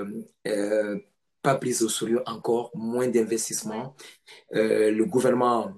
[1.42, 3.95] pas prise au sérieux encore, moins d'investissement.
[4.51, 5.73] le gouvernement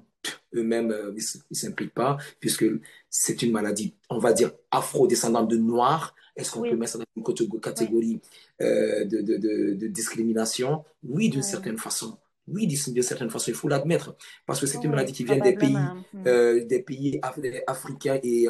[0.54, 2.64] eux-mêmes euh, ne s'impliquent pas, puisque
[3.10, 6.14] c'est une maladie, on va dire, afro-descendante de noirs.
[6.36, 8.20] Est-ce qu'on peut mettre ça dans une catégorie
[8.60, 9.36] euh, de, de,
[9.74, 10.84] de, discrimination?
[11.04, 12.18] Oui, d'une certaine façon.
[12.46, 14.14] Oui, d'une certaine façon, il faut l'admettre,
[14.46, 16.26] parce que c'est une maladie qui vient des pays, hmm.
[16.26, 17.18] euh, des pays
[17.66, 18.46] africains et,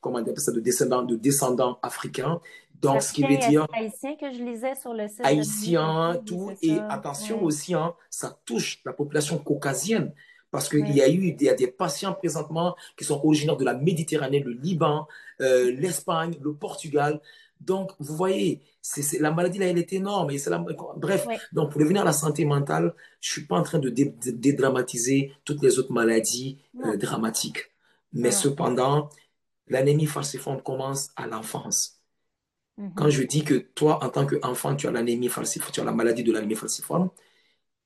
[0.00, 2.40] comment on appelle ça, de descendants, de descendants africains.
[2.80, 3.66] Donc, ce qui veut dire.
[3.72, 5.20] Haïtien que je lisais sur le site.
[5.24, 6.52] Haïtien, tout.
[6.62, 10.12] Et attention aussi, hein, ça touche la population caucasienne.
[10.50, 13.66] Parce qu'il y a eu il y a des patients présentement qui sont originaires de
[13.66, 15.06] la Méditerranée, le Liban,
[15.42, 17.20] euh, l'Espagne, le Portugal.
[17.60, 20.30] Donc, vous voyez, c'est, la maladie, là, elle est énorme.
[20.30, 20.64] Et c'est la,
[20.96, 23.90] bref, donc pour revenir à la santé mentale, je ne suis pas en train de,
[23.90, 27.70] dédramatiser toutes les autres maladies euh, dramatiques.
[28.12, 29.10] Mais cependant,
[29.66, 32.00] l'anémie falciforme commence à l'enfance.
[32.78, 32.94] Mm-hmm.
[32.94, 35.92] Quand je dis que toi, en tant qu'enfant, tu as l'anémie falciforme, tu as la
[35.92, 37.10] maladie de l'anémie falciforme,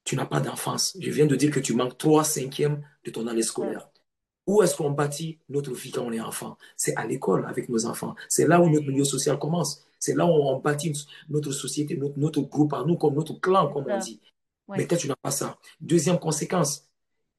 [0.04, 0.96] tu n'as pas d'enfance.
[1.00, 3.88] Je viens de dire que tu manques 3 cinquièmes de ton année scolaire.
[4.46, 6.58] Où est-ce qu'on bâtit notre vie quand on est enfant?
[6.76, 8.14] C'est à l'école avec nos enfants.
[8.28, 9.86] C'est là où notre milieu social commence.
[9.98, 10.92] C'est là où on bâtit
[11.28, 14.20] notre société, notre, notre groupe à nous, comme notre clan, comme on dit.
[14.68, 15.58] Mais toi, tu n'as pas ça.
[15.80, 16.88] Deuxième conséquence,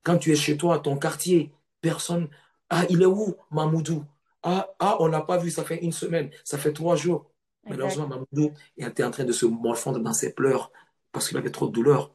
[0.03, 2.29] quand tu es chez toi, ton quartier, personne.
[2.69, 4.05] Ah, il est où, Mamoudou?
[4.41, 7.29] Ah, ah, on l'a pas vu, ça fait une semaine, ça fait trois jours.
[7.65, 10.71] Malheureusement, Mamoudou était en train de se morfondre dans ses pleurs
[11.11, 12.13] parce qu'il avait trop de douleur.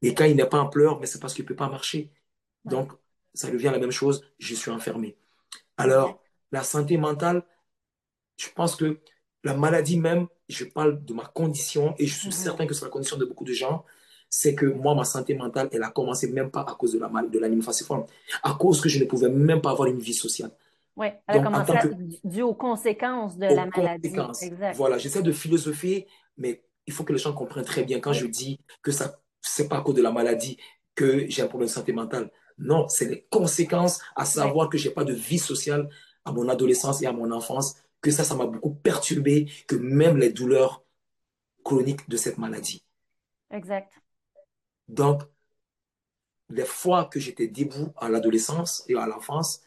[0.00, 2.10] Et quand il n'est pas en pleurs, mais c'est parce qu'il ne peut pas marcher.
[2.64, 2.92] Donc,
[3.34, 5.16] ça devient la même chose, je suis enfermé.
[5.76, 6.20] Alors,
[6.52, 7.42] la santé mentale,
[8.36, 8.98] je pense que
[9.44, 12.32] la maladie même, je parle de ma condition, et je suis mhm.
[12.32, 13.84] certain que c'est la condition de beaucoup de gens,
[14.30, 17.08] c'est que moi, ma santé mentale, elle a commencé même pas à cause de la
[17.08, 18.04] de l'anémie falciforme,
[18.42, 20.50] à cause que je ne pouvais même pas avoir une vie sociale.
[20.96, 21.72] Oui, elle a commencé
[22.24, 24.12] dû aux conséquences de la maladie.
[24.74, 28.26] Voilà, j'essaie de philosopher, mais il faut que les gens comprennent très bien quand je
[28.26, 30.58] dis que ça c'est pas à cause de la maladie
[30.94, 32.30] que j'ai un problème de santé mentale.
[32.58, 35.88] Non, c'est les conséquences, à savoir que j'ai pas de vie sociale
[36.24, 40.16] à mon adolescence et à mon enfance, que ça, ça m'a beaucoup perturbé, que même
[40.18, 40.84] les douleurs
[41.64, 42.84] chroniques de cette maladie.
[43.50, 43.92] Exact.
[44.88, 45.22] Donc,
[46.50, 49.60] les fois que j'étais debout à l'adolescence et à l'enfance,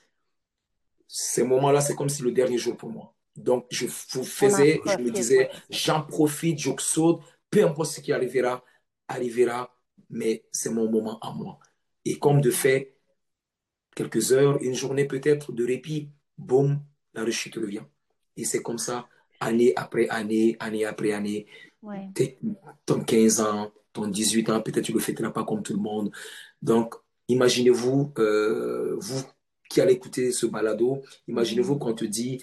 [1.08, 3.14] ces moments-là, c'est comme si le dernier jour pour moi.
[3.36, 8.12] Donc, je vous faisais, je me disais, j'en profite, je saute, peu importe ce qui
[8.12, 8.64] arrivera,
[9.08, 9.74] arrivera,
[10.10, 11.60] mais c'est mon moment à moi.
[12.06, 12.96] Et comme de fait,
[13.96, 16.80] quelques heures, une journée peut-être de répit, boum,
[17.14, 17.84] la rechute revient.
[18.38, 19.08] Et c'est comme ça,
[19.40, 21.46] année après année, année après année.
[21.82, 22.10] Ouais.
[22.86, 25.80] Ton 15 ans, ton 18 ans, peut-être tu ne le fêteras pas comme tout le
[25.80, 26.12] monde.
[26.62, 26.96] Donc,
[27.28, 29.24] imaginez-vous, euh, vous
[29.70, 32.42] qui allez écouter ce balado, imaginez-vous qu'on te dit,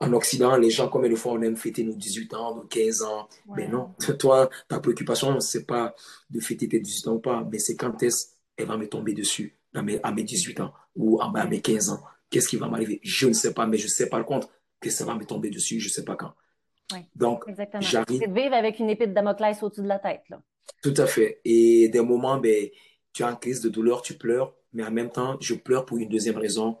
[0.00, 3.02] en Occident, les gens, comme de fois, on aime fêter nos 18 ans, nos 15
[3.02, 3.28] ans?
[3.56, 5.94] Mais non, toi, ta préoccupation, c'est pas
[6.30, 9.14] de fêter tes 18 ans ou pas, mais c'est quand est-ce elle va me tomber
[9.14, 12.02] dessus à mes, à mes 18 ans ou à mes 15 ans.
[12.28, 13.00] Qu'est-ce qui va m'arriver?
[13.02, 15.80] Je ne sais pas, mais je sais par contre que ça va me tomber dessus,
[15.80, 16.34] je ne sais pas quand.
[17.14, 17.44] Donc,
[17.80, 18.20] j'arrive.
[18.20, 20.22] C'est de vivre avec une épée de Damoclès au-dessus de la tête.
[20.30, 20.40] Là.
[20.82, 21.40] Tout à fait.
[21.44, 22.68] Et des moments, ben,
[23.12, 25.98] tu as une crise de douleur, tu pleures, mais en même temps, je pleure pour
[25.98, 26.78] une deuxième raison.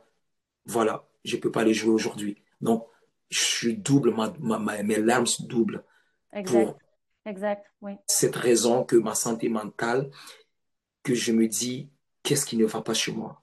[0.64, 2.42] Voilà, je ne peux pas aller jouer aujourd'hui.
[2.60, 2.86] Donc,
[3.30, 5.84] je double, ma, mes larmes se doublent.
[6.32, 6.76] Exact.
[7.26, 7.92] exact, oui.
[8.06, 10.10] Cette raison que ma santé mentale,
[11.08, 11.88] que je me dis,
[12.22, 13.42] qu'est-ce qui ne va pas chez moi?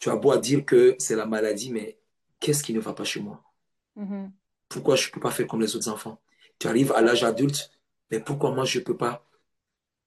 [0.00, 2.00] Tu as beau à dire que c'est la maladie, mais
[2.40, 3.44] qu'est-ce qui ne va pas chez moi?
[3.96, 4.30] Mm-hmm.
[4.68, 6.20] Pourquoi je ne peux pas faire comme les autres enfants?
[6.58, 7.70] Tu arrives à l'âge adulte,
[8.10, 9.24] mais pourquoi moi je ne peux pas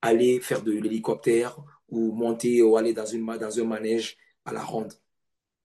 [0.01, 4.61] aller faire de l'hélicoptère ou monter ou aller dans, une, dans un manège à la
[4.61, 4.93] ronde?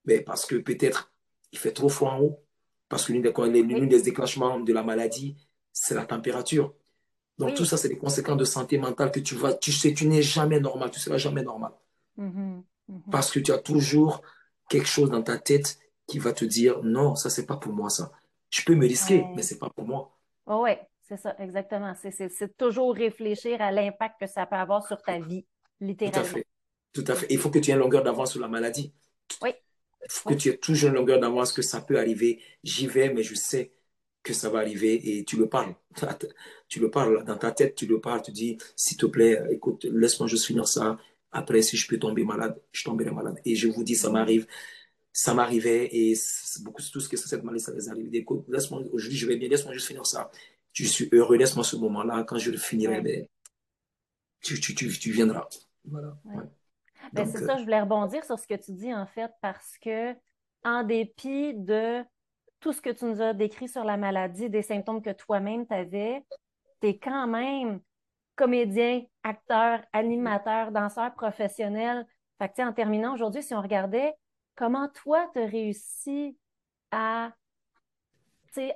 [0.04, 1.12] Mais parce que peut-être
[1.50, 2.44] il fait trop froid en haut,
[2.88, 5.36] parce que l'une des, des déclenchements de la maladie,
[5.72, 6.74] c'est la température.
[7.40, 10.06] Donc, tout ça, c'est des conséquences de santé mentale que tu vas, tu sais, tu
[10.06, 11.72] n'es jamais normal, tu seras jamais normal.
[12.18, 12.62] Mm-hmm.
[12.90, 13.10] Mm-hmm.
[13.10, 14.20] Parce que tu as toujours
[14.68, 17.88] quelque chose dans ta tête qui va te dire, non, ça, c'est pas pour moi,
[17.88, 18.12] ça.
[18.50, 20.14] Je peux me risquer, mais c'est pas pour moi.
[20.44, 21.94] Oh, oui, c'est ça, exactement.
[21.94, 25.46] C'est toujours réfléchir à l'impact que ça peut avoir sur ta vie,
[25.80, 26.22] littéralement.
[26.22, 26.46] Tout à fait.
[26.92, 27.26] Tout à fait.
[27.30, 28.92] Il faut que tu aies une longueur d'avance sur la maladie.
[29.40, 29.54] Oui.
[30.02, 32.42] Il faut que tu aies toujours une longueur d'avance que ça peut arriver.
[32.64, 33.72] J'y vais, mais je sais
[34.22, 35.74] que ça va arriver et tu le parles.
[36.68, 39.84] Tu le parles dans ta tête, tu le parles, tu dis, s'il te plaît, écoute,
[39.86, 40.98] laisse-moi juste finir ça.
[41.32, 43.40] Après, si je peux tomber malade, je tomberai malade.
[43.44, 44.46] Et je vous dis, ça m'arrive.
[45.12, 46.14] Ça m'arrivait et
[46.60, 48.14] beaucoup tout ce que cette maladie, ça les arrive.
[48.14, 50.30] Écoute, laisse-moi, aujourd'hui, je vais bien, laisse-moi juste finir ça.
[50.72, 52.22] Je suis heureux, laisse-moi ce moment-là.
[52.22, 53.26] Quand je le finirai, ben,
[54.40, 55.48] tu, tu, tu, tu, viendras.
[55.84, 56.16] Voilà.
[57.12, 60.14] Ben, c'est ça, je voulais rebondir sur ce que tu dis en fait, parce que
[60.62, 62.04] en dépit de
[62.60, 65.74] tout ce que tu nous as décrit sur la maladie, des symptômes que toi-même tu
[65.74, 66.24] avais,
[66.80, 67.80] tu es quand même
[68.36, 72.06] comédien, acteur, animateur, danseur professionnel.
[72.38, 74.14] Fait que, en terminant aujourd'hui, si on regardait
[74.54, 76.38] comment toi, tu as réussi
[76.90, 77.32] à,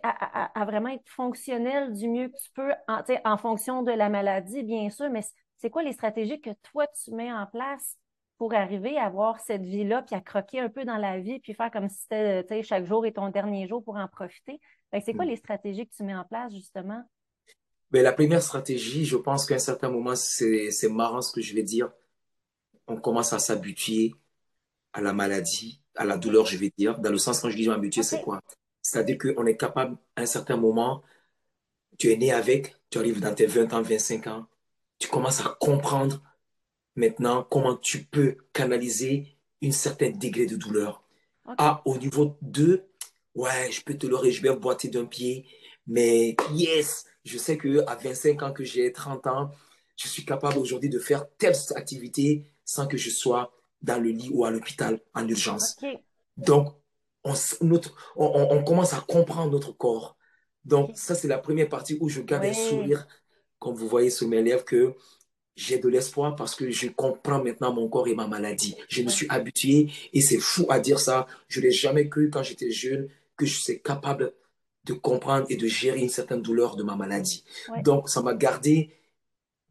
[0.02, 2.72] à, vraiment être fonctionnel du mieux que tu peux
[3.24, 5.22] en fonction de la maladie, bien sûr, mais
[5.56, 7.98] c'est quoi les stratégies que toi, tu mets en place
[8.44, 11.54] pour arriver à avoir cette vie-là, puis à croquer un peu dans la vie, puis
[11.54, 14.60] faire comme si c'était, chaque jour est ton dernier jour pour en profiter.
[15.02, 15.28] C'est quoi mm.
[15.28, 17.02] les stratégies que tu mets en place, justement?
[17.90, 21.54] Ben, la première stratégie, je pense qu'à un certain moment, c'est marrant ce que je
[21.54, 21.90] vais dire.
[22.86, 24.12] On commence à s'habituer
[24.92, 26.98] à la maladie, à la douleur, je vais dire.
[26.98, 28.42] Dans le sens, quand je dis m'habituer, c'est quoi?
[28.82, 31.02] C'est-à-dire qu'on est capable, à un certain moment,
[31.98, 34.46] tu es né avec, tu arrives dans tes 20 ans, 25 ans,
[34.98, 36.22] tu commences à comprendre
[36.96, 41.02] maintenant comment tu peux canaliser une certaine degré de douleur?
[41.58, 42.86] Ah, au niveau 2,
[43.34, 45.46] ouais, je peux te le je vais boiter d'un pied,
[45.86, 49.50] mais yes, je sais que à 25 ans, que j'ai 30 ans,
[49.96, 53.52] je suis capable aujourd'hui de faire telle activité sans que je sois
[53.82, 55.76] dans le lit ou à l'hôpital en urgence.
[56.36, 56.74] Donc,
[57.22, 57.34] on,
[58.16, 60.16] on, commence à comprendre notre corps.
[60.64, 63.06] Donc, ça, c'est la première partie où je garde un sourire,
[63.58, 64.94] comme vous voyez sur mes lèvres, que
[65.56, 68.76] j'ai de l'espoir parce que je comprends maintenant mon corps et ma maladie.
[68.88, 71.26] Je me suis habitué et c'est fou à dire ça.
[71.48, 74.32] Je n'ai jamais cru quand j'étais jeune que je suis capable
[74.84, 77.44] de comprendre et de gérer une certaine douleur de ma maladie.
[77.82, 78.90] Donc, ça m'a gardé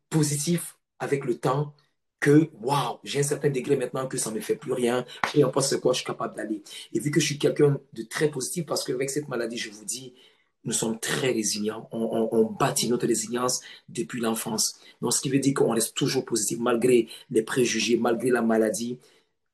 [0.09, 1.73] positif avec le temps
[2.19, 5.67] que, waouh, j'ai un certain degré maintenant que ça ne me fait plus rien, importe
[5.67, 6.63] ce quoi je suis capable d'aller.
[6.93, 9.83] Et vu que je suis quelqu'un de très positif, parce qu'avec cette maladie, je vous
[9.83, 10.13] dis,
[10.65, 11.87] nous sommes très résilients.
[11.91, 14.79] On, bâtit notre résilience depuis l'enfance.
[15.01, 18.97] Donc, ce qui veut dire qu'on reste toujours positif malgré les préjugés, malgré la maladie.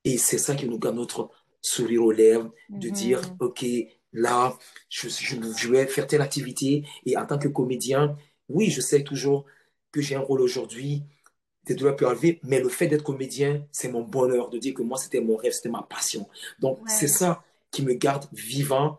[0.03, 1.29] Et c'est ça qui nous garde notre
[1.61, 2.93] sourire aux lèvres, de mhm.
[2.93, 3.65] dire, OK,
[4.13, 4.57] là,
[4.89, 6.85] je, je, vais faire telle activité.
[7.05, 8.15] Et en tant que comédien,
[8.47, 9.45] oui, je sais toujours
[9.91, 11.03] que j'ai un rôle aujourd'hui
[11.69, 14.81] des douleurs peuvent arriver, mais le fait d'être comédien, c'est mon bonheur, de dire que
[14.81, 16.27] moi, c'était mon rêve, c'était ma passion.
[16.59, 18.97] Donc, c'est ça qui me garde vivant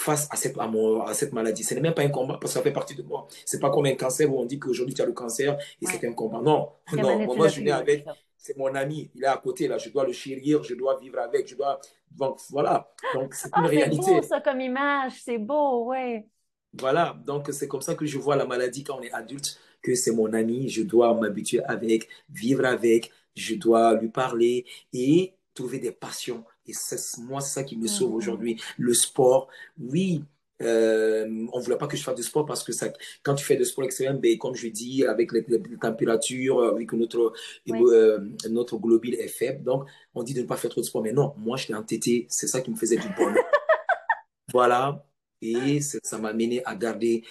[0.00, 1.62] face à cette, à, cette maladie.
[1.62, 3.28] Ce n'est même pas un combat parce que ça fait partie de moi.
[3.44, 6.06] C'est pas comme un cancer où on dit qu'aujourd'hui tu as le cancer et c'est
[6.06, 6.40] un combat.
[6.40, 7.36] Non, non.
[7.36, 10.12] Moi, je viens avec, c'est mon ami, il est à côté là, je dois le
[10.12, 11.78] chérir, je dois vivre avec, je dois.
[12.10, 12.90] Donc voilà.
[13.14, 14.02] Donc c'est une réalité.
[14.02, 16.26] C'est beau ça comme image, c'est beau, ouais.
[16.72, 19.94] Voilà, donc c'est comme ça que je vois la maladie quand on est adulte, que
[19.94, 25.78] c'est mon ami, je dois m'habituer avec, vivre avec, je dois lui parler et trouver
[25.78, 26.44] des passions.
[26.66, 28.14] Et c'est moi, c'est ça qui me sauve mm-hmm.
[28.14, 28.62] aujourd'hui.
[28.78, 30.22] Le sport, oui,
[30.62, 32.92] euh, on ne voulait pas que je fasse du sport parce que ça,
[33.22, 35.44] quand tu fais du sport extrême, ben, comme je dis, avec les,
[35.80, 37.32] températures, avec notre,
[37.70, 38.18] euh,
[38.50, 41.02] notre globule est faible, donc on dit de ne pas faire trop de sport.
[41.02, 43.44] Mais non, moi, j'étais entêté, c'est ça qui me faisait du bonheur.
[44.52, 45.04] voilà,
[45.40, 47.24] et ça m'a mené à garder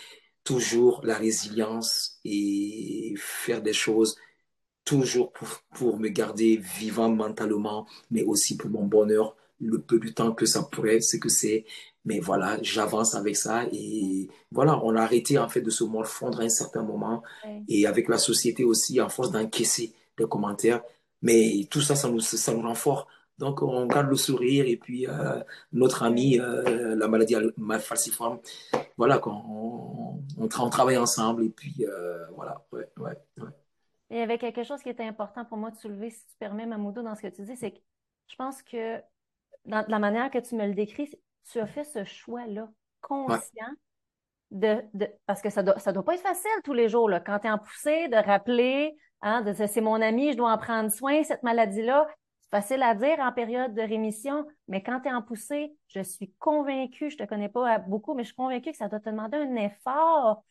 [0.43, 4.15] toujours la résilience et faire des choses
[4.85, 9.35] toujours pour, pour me garder vivant mentalement, mais aussi pour mon bonheur.
[9.61, 11.65] Le peu du temps que ça pourrait, c'est que c'est.
[12.05, 16.39] Mais voilà, j'avance avec ça et voilà, on a arrêté en fait de se morfondre
[16.39, 17.21] à un certain moment
[17.67, 20.81] et avec la société aussi, en force d'encaisser des commentaires.
[21.21, 23.07] Mais tout ça, ça nous, ça nous rend fort.
[23.39, 27.35] Donc, on garde le sourire et puis euh, notre ami, euh, la maladie
[27.79, 28.39] falciforme,
[28.97, 33.47] voilà, on, on, travaille ensemble et puis euh, voilà, ouais, ouais, ouais.
[34.09, 36.65] Il y avait quelque chose qui était important pour moi de soulever, si tu permets,
[36.65, 37.79] Mamoudou, dans ce que tu dis, c'est que
[38.27, 39.01] je pense que
[39.65, 41.13] dans la manière que tu me le décris,
[41.51, 42.69] tu as fait ce choix-là
[43.01, 43.71] conscient
[44.51, 47.19] de, de, parce que ça doit, ça doit pas être facile tous les jours, là,
[47.19, 50.91] quand tu es en poussée, de rappeler, hein, c'est mon ami, je dois en prendre
[50.91, 52.07] soin, cette maladie-là,
[52.51, 56.33] Facile à dire en période de rémission, mais quand tu es en poussée, je suis
[56.39, 59.37] convaincue, je te connais pas beaucoup, mais je suis convaincue que ça doit te demander
[59.37, 60.43] un effort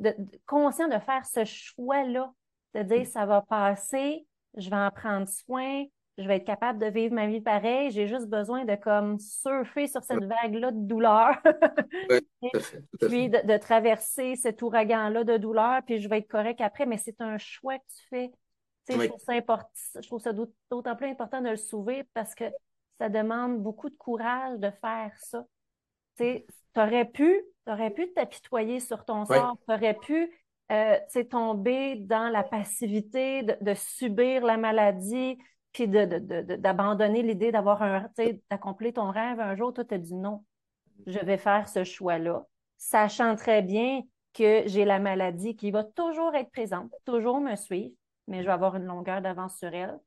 [0.00, 2.32] de, conscient de faire ce choix-là,
[2.74, 5.84] de dire ça va passer, je vais en prendre soin,
[6.18, 9.88] je vais être capable de vivre ma vie pareil, j'ai juste besoin de comme surfer
[9.88, 11.40] sur cette vague-là de douleur.
[13.00, 17.20] puis de, traverser cet ouragan-là de douleur, puis je vais être correct après, mais c'est
[17.20, 18.32] un choix que tu fais.
[18.88, 19.32] Je, trouve ça
[20.02, 22.44] je trouve ça d'autant plus important de le soulever parce que
[22.98, 25.44] ça demande beaucoup de courage de faire ça.
[26.18, 26.44] Tu
[26.76, 30.30] aurais pu, aurais pu t'apitoyer sur ton sort, tu aurais pu
[30.72, 30.96] euh,
[31.30, 35.38] tomber dans la passivité, de, subir la maladie,
[35.72, 38.08] puis d'abandonner l'idée d'avoir un,
[38.50, 39.74] d'accomplir ton rêve un jour.
[39.74, 40.44] Toi, tu as dit non,
[41.06, 42.46] je vais faire ce choix-là,
[42.78, 47.94] sachant très bien que j'ai la maladie qui va toujours être présente, toujours me suivre,
[48.26, 49.98] mais je vais avoir une longueur d'avance sur elle.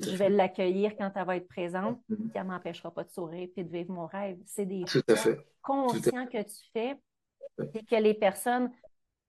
[0.00, 2.16] Je vais l'accueillir quand elle va être présente, mm-hmm.
[2.16, 4.38] puis elle ne m'empêchera pas de sourire et de vivre mon rêve.
[4.44, 5.02] C'est des choses
[5.62, 6.96] conscients que tu fais
[7.74, 8.70] et que les personnes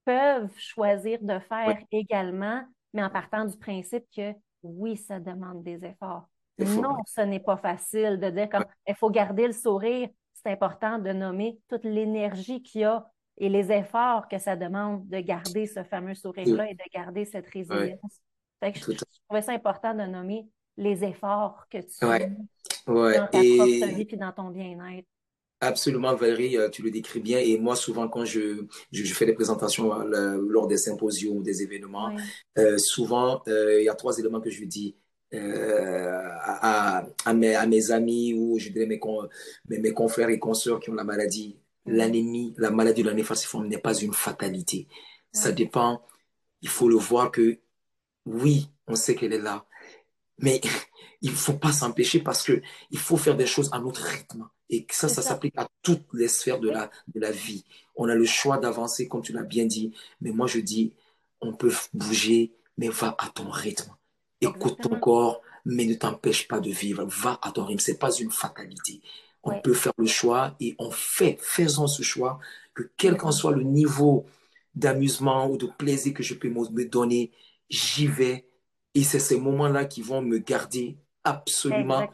[0.08, 5.84] peuvent choisir de faire également, mais en partant du principe que oui, ça demande des
[5.84, 6.30] efforts.
[6.58, 10.08] non, ce n'est pas facile de dire comme il faut garder le sourire.
[10.34, 13.06] C'est important de nommer toute l'énergie qu'il y a
[13.38, 17.48] et les efforts que ça demande de garder ce fameux sourire-là et de garder cette
[17.50, 18.22] résilience.
[18.64, 18.96] Je,
[19.28, 22.32] trouvais ça important de nommer les efforts que tu fais
[22.88, 25.08] dans ta propre vie et dans ton bien-être.
[25.60, 27.40] Absolument, Valérie, euh, tu le décris bien.
[27.40, 31.64] Et moi, souvent, quand je, je, fais des présentations euh, lors des symposiums ou des
[31.64, 32.16] événements,
[32.60, 34.96] euh, souvent, il y a trois éléments que je dis
[35.34, 39.00] à, à, mes, à, mes, amis ou je dirais mes,
[39.68, 41.58] mes, mes confrères et consoeurs qui ont la maladie.
[41.88, 44.88] L'anémie, la maladie de l'anémie falciforme n'est pas une fatalité.
[45.32, 46.04] Ça dépend.
[46.62, 47.60] Il faut le voir que
[48.26, 49.66] oui, on sait qu'elle est là.
[50.40, 50.62] Mais
[51.22, 54.48] il ne faut pas s'empêcher parce qu'il faut faire des choses à notre rythme.
[54.70, 57.64] Et ça, ça, s'applique à toutes les sphères de la, de la vie.
[57.96, 59.94] On a le choix d'avancer, comme tu l'as bien dit.
[60.22, 60.94] Mais moi, je dis,
[61.42, 63.96] on peut bouger, mais va à ton rythme.
[64.42, 67.06] Écoute ton corps, mais ne t'empêche pas de vivre.
[67.06, 67.80] Va à ton rythme.
[67.80, 69.02] Ce n'est pas une fatalité.
[69.44, 72.40] On peut faire le choix et on fait, faisons ce choix,
[72.74, 74.26] que quel qu'en soit le niveau
[74.76, 77.32] d'amusement ou de plaisir que je peux me donner,
[77.70, 78.48] j'y vais.
[78.94, 80.98] Et c'est ces moments-là qui vont me garder
[81.30, 82.08] absolument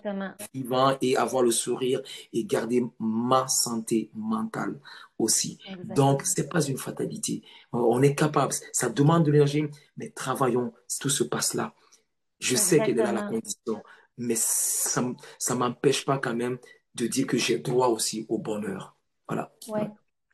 [0.54, 2.02] vivant et avoir le sourire
[2.32, 4.80] et garder ma santé mentale
[5.18, 5.60] aussi.
[5.86, 7.44] Donc, ce n'est pas une fatalité.
[7.72, 8.54] On est capable.
[8.72, 9.66] Ça demande de l'énergie,
[9.98, 10.74] mais travaillons.
[11.00, 11.74] Tout se passe là.
[12.40, 13.82] Je sais qu'elle est dans la condition,
[14.18, 16.58] mais ça ne m'empêche pas quand même
[16.96, 18.96] de dire que j'ai droit aussi au bonheur.
[19.28, 19.52] Voilà.
[19.70, 19.82] Oui,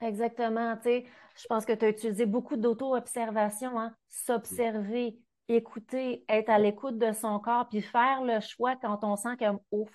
[0.02, 0.76] exactement.
[0.78, 1.06] Tu sais,
[1.38, 3.96] je pense que tu as utilisé beaucoup d'auto-observation, hein?
[4.10, 5.18] s'observer,
[5.50, 9.60] écouter, être à l'écoute de son corps, puis faire le choix quand on sent comme
[9.72, 9.90] ouf,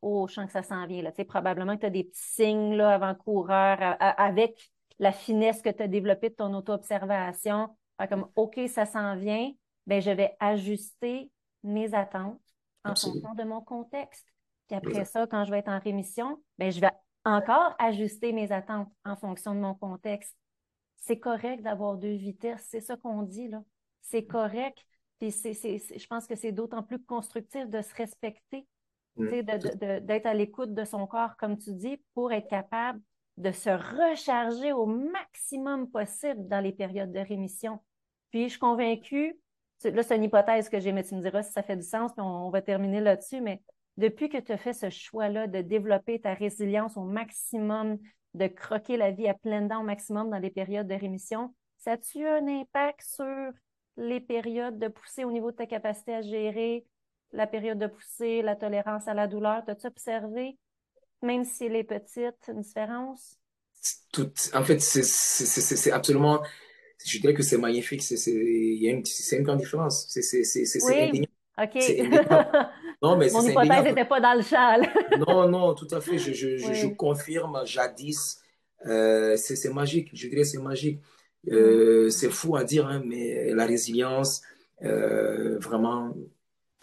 [0.00, 1.02] oh, je sens que ça s'en vient.
[1.02, 1.12] Là.
[1.12, 5.70] Tu sais, probablement que tu as des petits signes là, avant-coureur avec la finesse que
[5.70, 7.76] tu as développée de ton auto-observation.
[8.08, 9.50] Comme OK, ça s'en vient,
[9.86, 11.30] ben, je vais ajuster
[11.62, 12.40] mes attentes
[12.84, 14.26] en fonction de mon contexte.
[14.68, 16.90] Puis après ça, quand je vais être en rémission, ben, je vais
[17.24, 20.34] encore ajuster mes attentes en fonction de mon contexte.
[20.96, 23.62] C'est correct d'avoir deux vitesses, c'est ça qu'on dit, là.
[24.02, 24.78] C'est correct.
[25.18, 28.66] Puis je pense que c'est d'autant plus constructif de se respecter,
[29.16, 33.00] d'être à l'écoute de son corps, comme tu dis, pour être capable
[33.36, 37.80] de se recharger au maximum possible dans les périodes de rémission.
[38.30, 39.38] Puis je suis convaincue,
[39.84, 42.12] là c'est une hypothèse que j'ai, mais tu me diras si ça fait du sens,
[42.12, 43.62] puis on va terminer là-dessus, mais
[43.96, 47.98] depuis que tu as fait ce choix-là de développer ta résilience au maximum,
[48.34, 51.92] de croquer la vie à pleines dents au maximum dans les périodes de rémission, ça
[51.92, 53.52] a-tu un impact sur
[53.96, 56.86] les périodes de poussée au niveau de ta capacité à gérer
[57.32, 59.62] la période de poussée, la tolérance à la douleur?
[59.64, 60.58] T'as-tu observé,
[61.22, 63.36] même si elle est petite, une différence?
[64.12, 66.42] Tout, en fait, c'est absolument.
[67.04, 68.02] Je dirais que c'est magnifique.
[68.02, 70.06] C'est une, une grande différence.
[70.08, 71.24] C'est oui.
[71.62, 71.74] OK.
[73.02, 74.88] non, mais Mon hypothèse n'était pas dans le châle.
[75.18, 76.18] non, non, tout à fait.
[76.18, 78.40] Je, je, je, confirme, jadis,
[78.86, 80.10] euh, c'est magique.
[80.12, 81.00] Je dirais c'est magique.
[81.48, 82.10] Euh, mm.
[82.10, 84.42] c'est fou à dire, hein, mais la résilience,
[84.82, 86.14] euh, vraiment,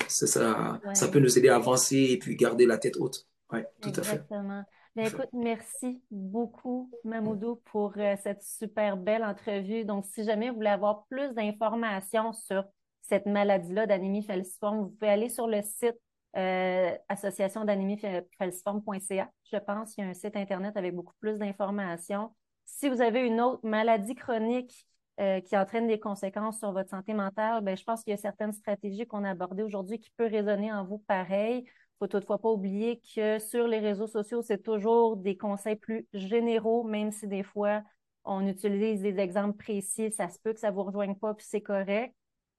[0.07, 3.27] ça, ça peut nous aider à avancer et puis garder la tête haute.
[3.51, 4.15] Oui, tout à fait.
[4.15, 4.63] Exactement.
[4.95, 7.93] Ben, écoute, merci beaucoup, Mamoudou, pour
[8.23, 9.85] cette super belle entrevue.
[9.85, 12.65] Donc, si jamais vous voulez avoir plus d'informations sur
[13.03, 15.97] cette maladie-là d'anémie falciforme, vous pouvez aller sur le site
[16.35, 17.99] euh, association d'anémie
[18.37, 19.31] falciforme.ca.
[19.51, 22.31] Je pense qu'il y a un site Internet avec beaucoup plus d'informations.
[22.67, 24.87] Si vous avez une autre maladie chronique
[25.19, 28.17] euh, qui entraîne des conséquences sur votre santé mentale, ben, je pense qu'il y a
[28.17, 31.63] certaines stratégies qu'on a abordées aujourd'hui qui peuvent résonner en vous pareil.
[31.65, 36.07] Il faut toutefois pas oublier que sur les réseaux sociaux, c'est toujours des conseils plus
[36.13, 37.81] généraux, même si des fois
[38.23, 41.61] on utilise des exemples précis, ça se peut que ça vous rejoigne pas, puis c'est
[41.61, 42.13] correct.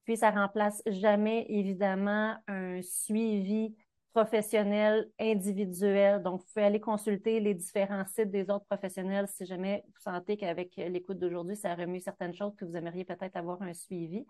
[0.08, 3.76] Puis, ça remplace jamais, évidemment, un suivi
[4.12, 6.22] professionnel individuel.
[6.22, 10.36] Donc, vous pouvez aller consulter les différents sites des autres professionnels si jamais vous sentez
[10.36, 14.26] qu'avec l'écoute d'aujourd'hui, ça remue certaines choses que vous aimeriez peut-être avoir un suivi.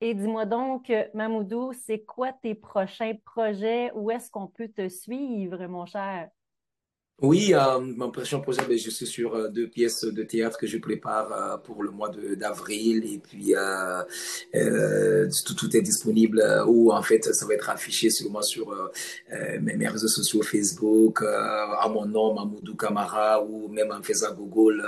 [0.00, 3.90] Et dis-moi donc, Mamoudou, c'est quoi tes prochains projets?
[3.94, 6.28] Où est-ce qu'on peut te suivre, mon cher?
[7.20, 10.68] Oui, euh, mon prochain projet, ben, je suis sur euh, deux pièces de théâtre que
[10.68, 13.12] je prépare euh, pour le mois d'avril.
[13.12, 18.42] Et puis euh, tout, tout, est disponible ou en fait ça va être affiché sûrement
[18.42, 18.72] sur
[19.60, 24.86] mes, mes, réseaux sociaux Facebook à mon nom Mamoudou Kamara ou même en faisant Google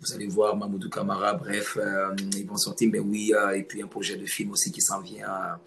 [0.00, 1.34] vous allez voir Mamoudou Kamara.
[1.34, 1.78] Bref
[2.36, 2.88] ils vont sortir.
[2.90, 5.58] Mais oui et puis un projet de film aussi qui s'en vient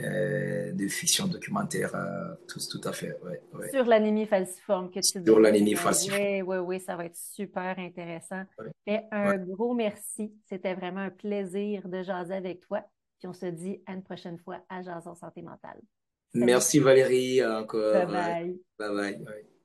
[0.00, 3.16] euh, de fiction documentaire, euh, tout, tout à fait.
[3.24, 5.24] Ouais, Sur l'anémie falciforme que tu dis.
[5.24, 6.20] Sur l'anémie falciforme.
[6.20, 8.44] Oui, oui, oui, ça va être super intéressant.
[8.86, 10.32] Mais un gros merci.
[10.48, 12.82] C'était vraiment un plaisir de jaser avec toi.
[13.18, 15.80] Puis on se dit à une prochaine fois à Jason Santé Mentale.
[16.34, 18.06] Merci Valérie encore.
[18.06, 18.60] Bye bye.
[18.78, 18.94] Bye
[19.24, 19.57] bye.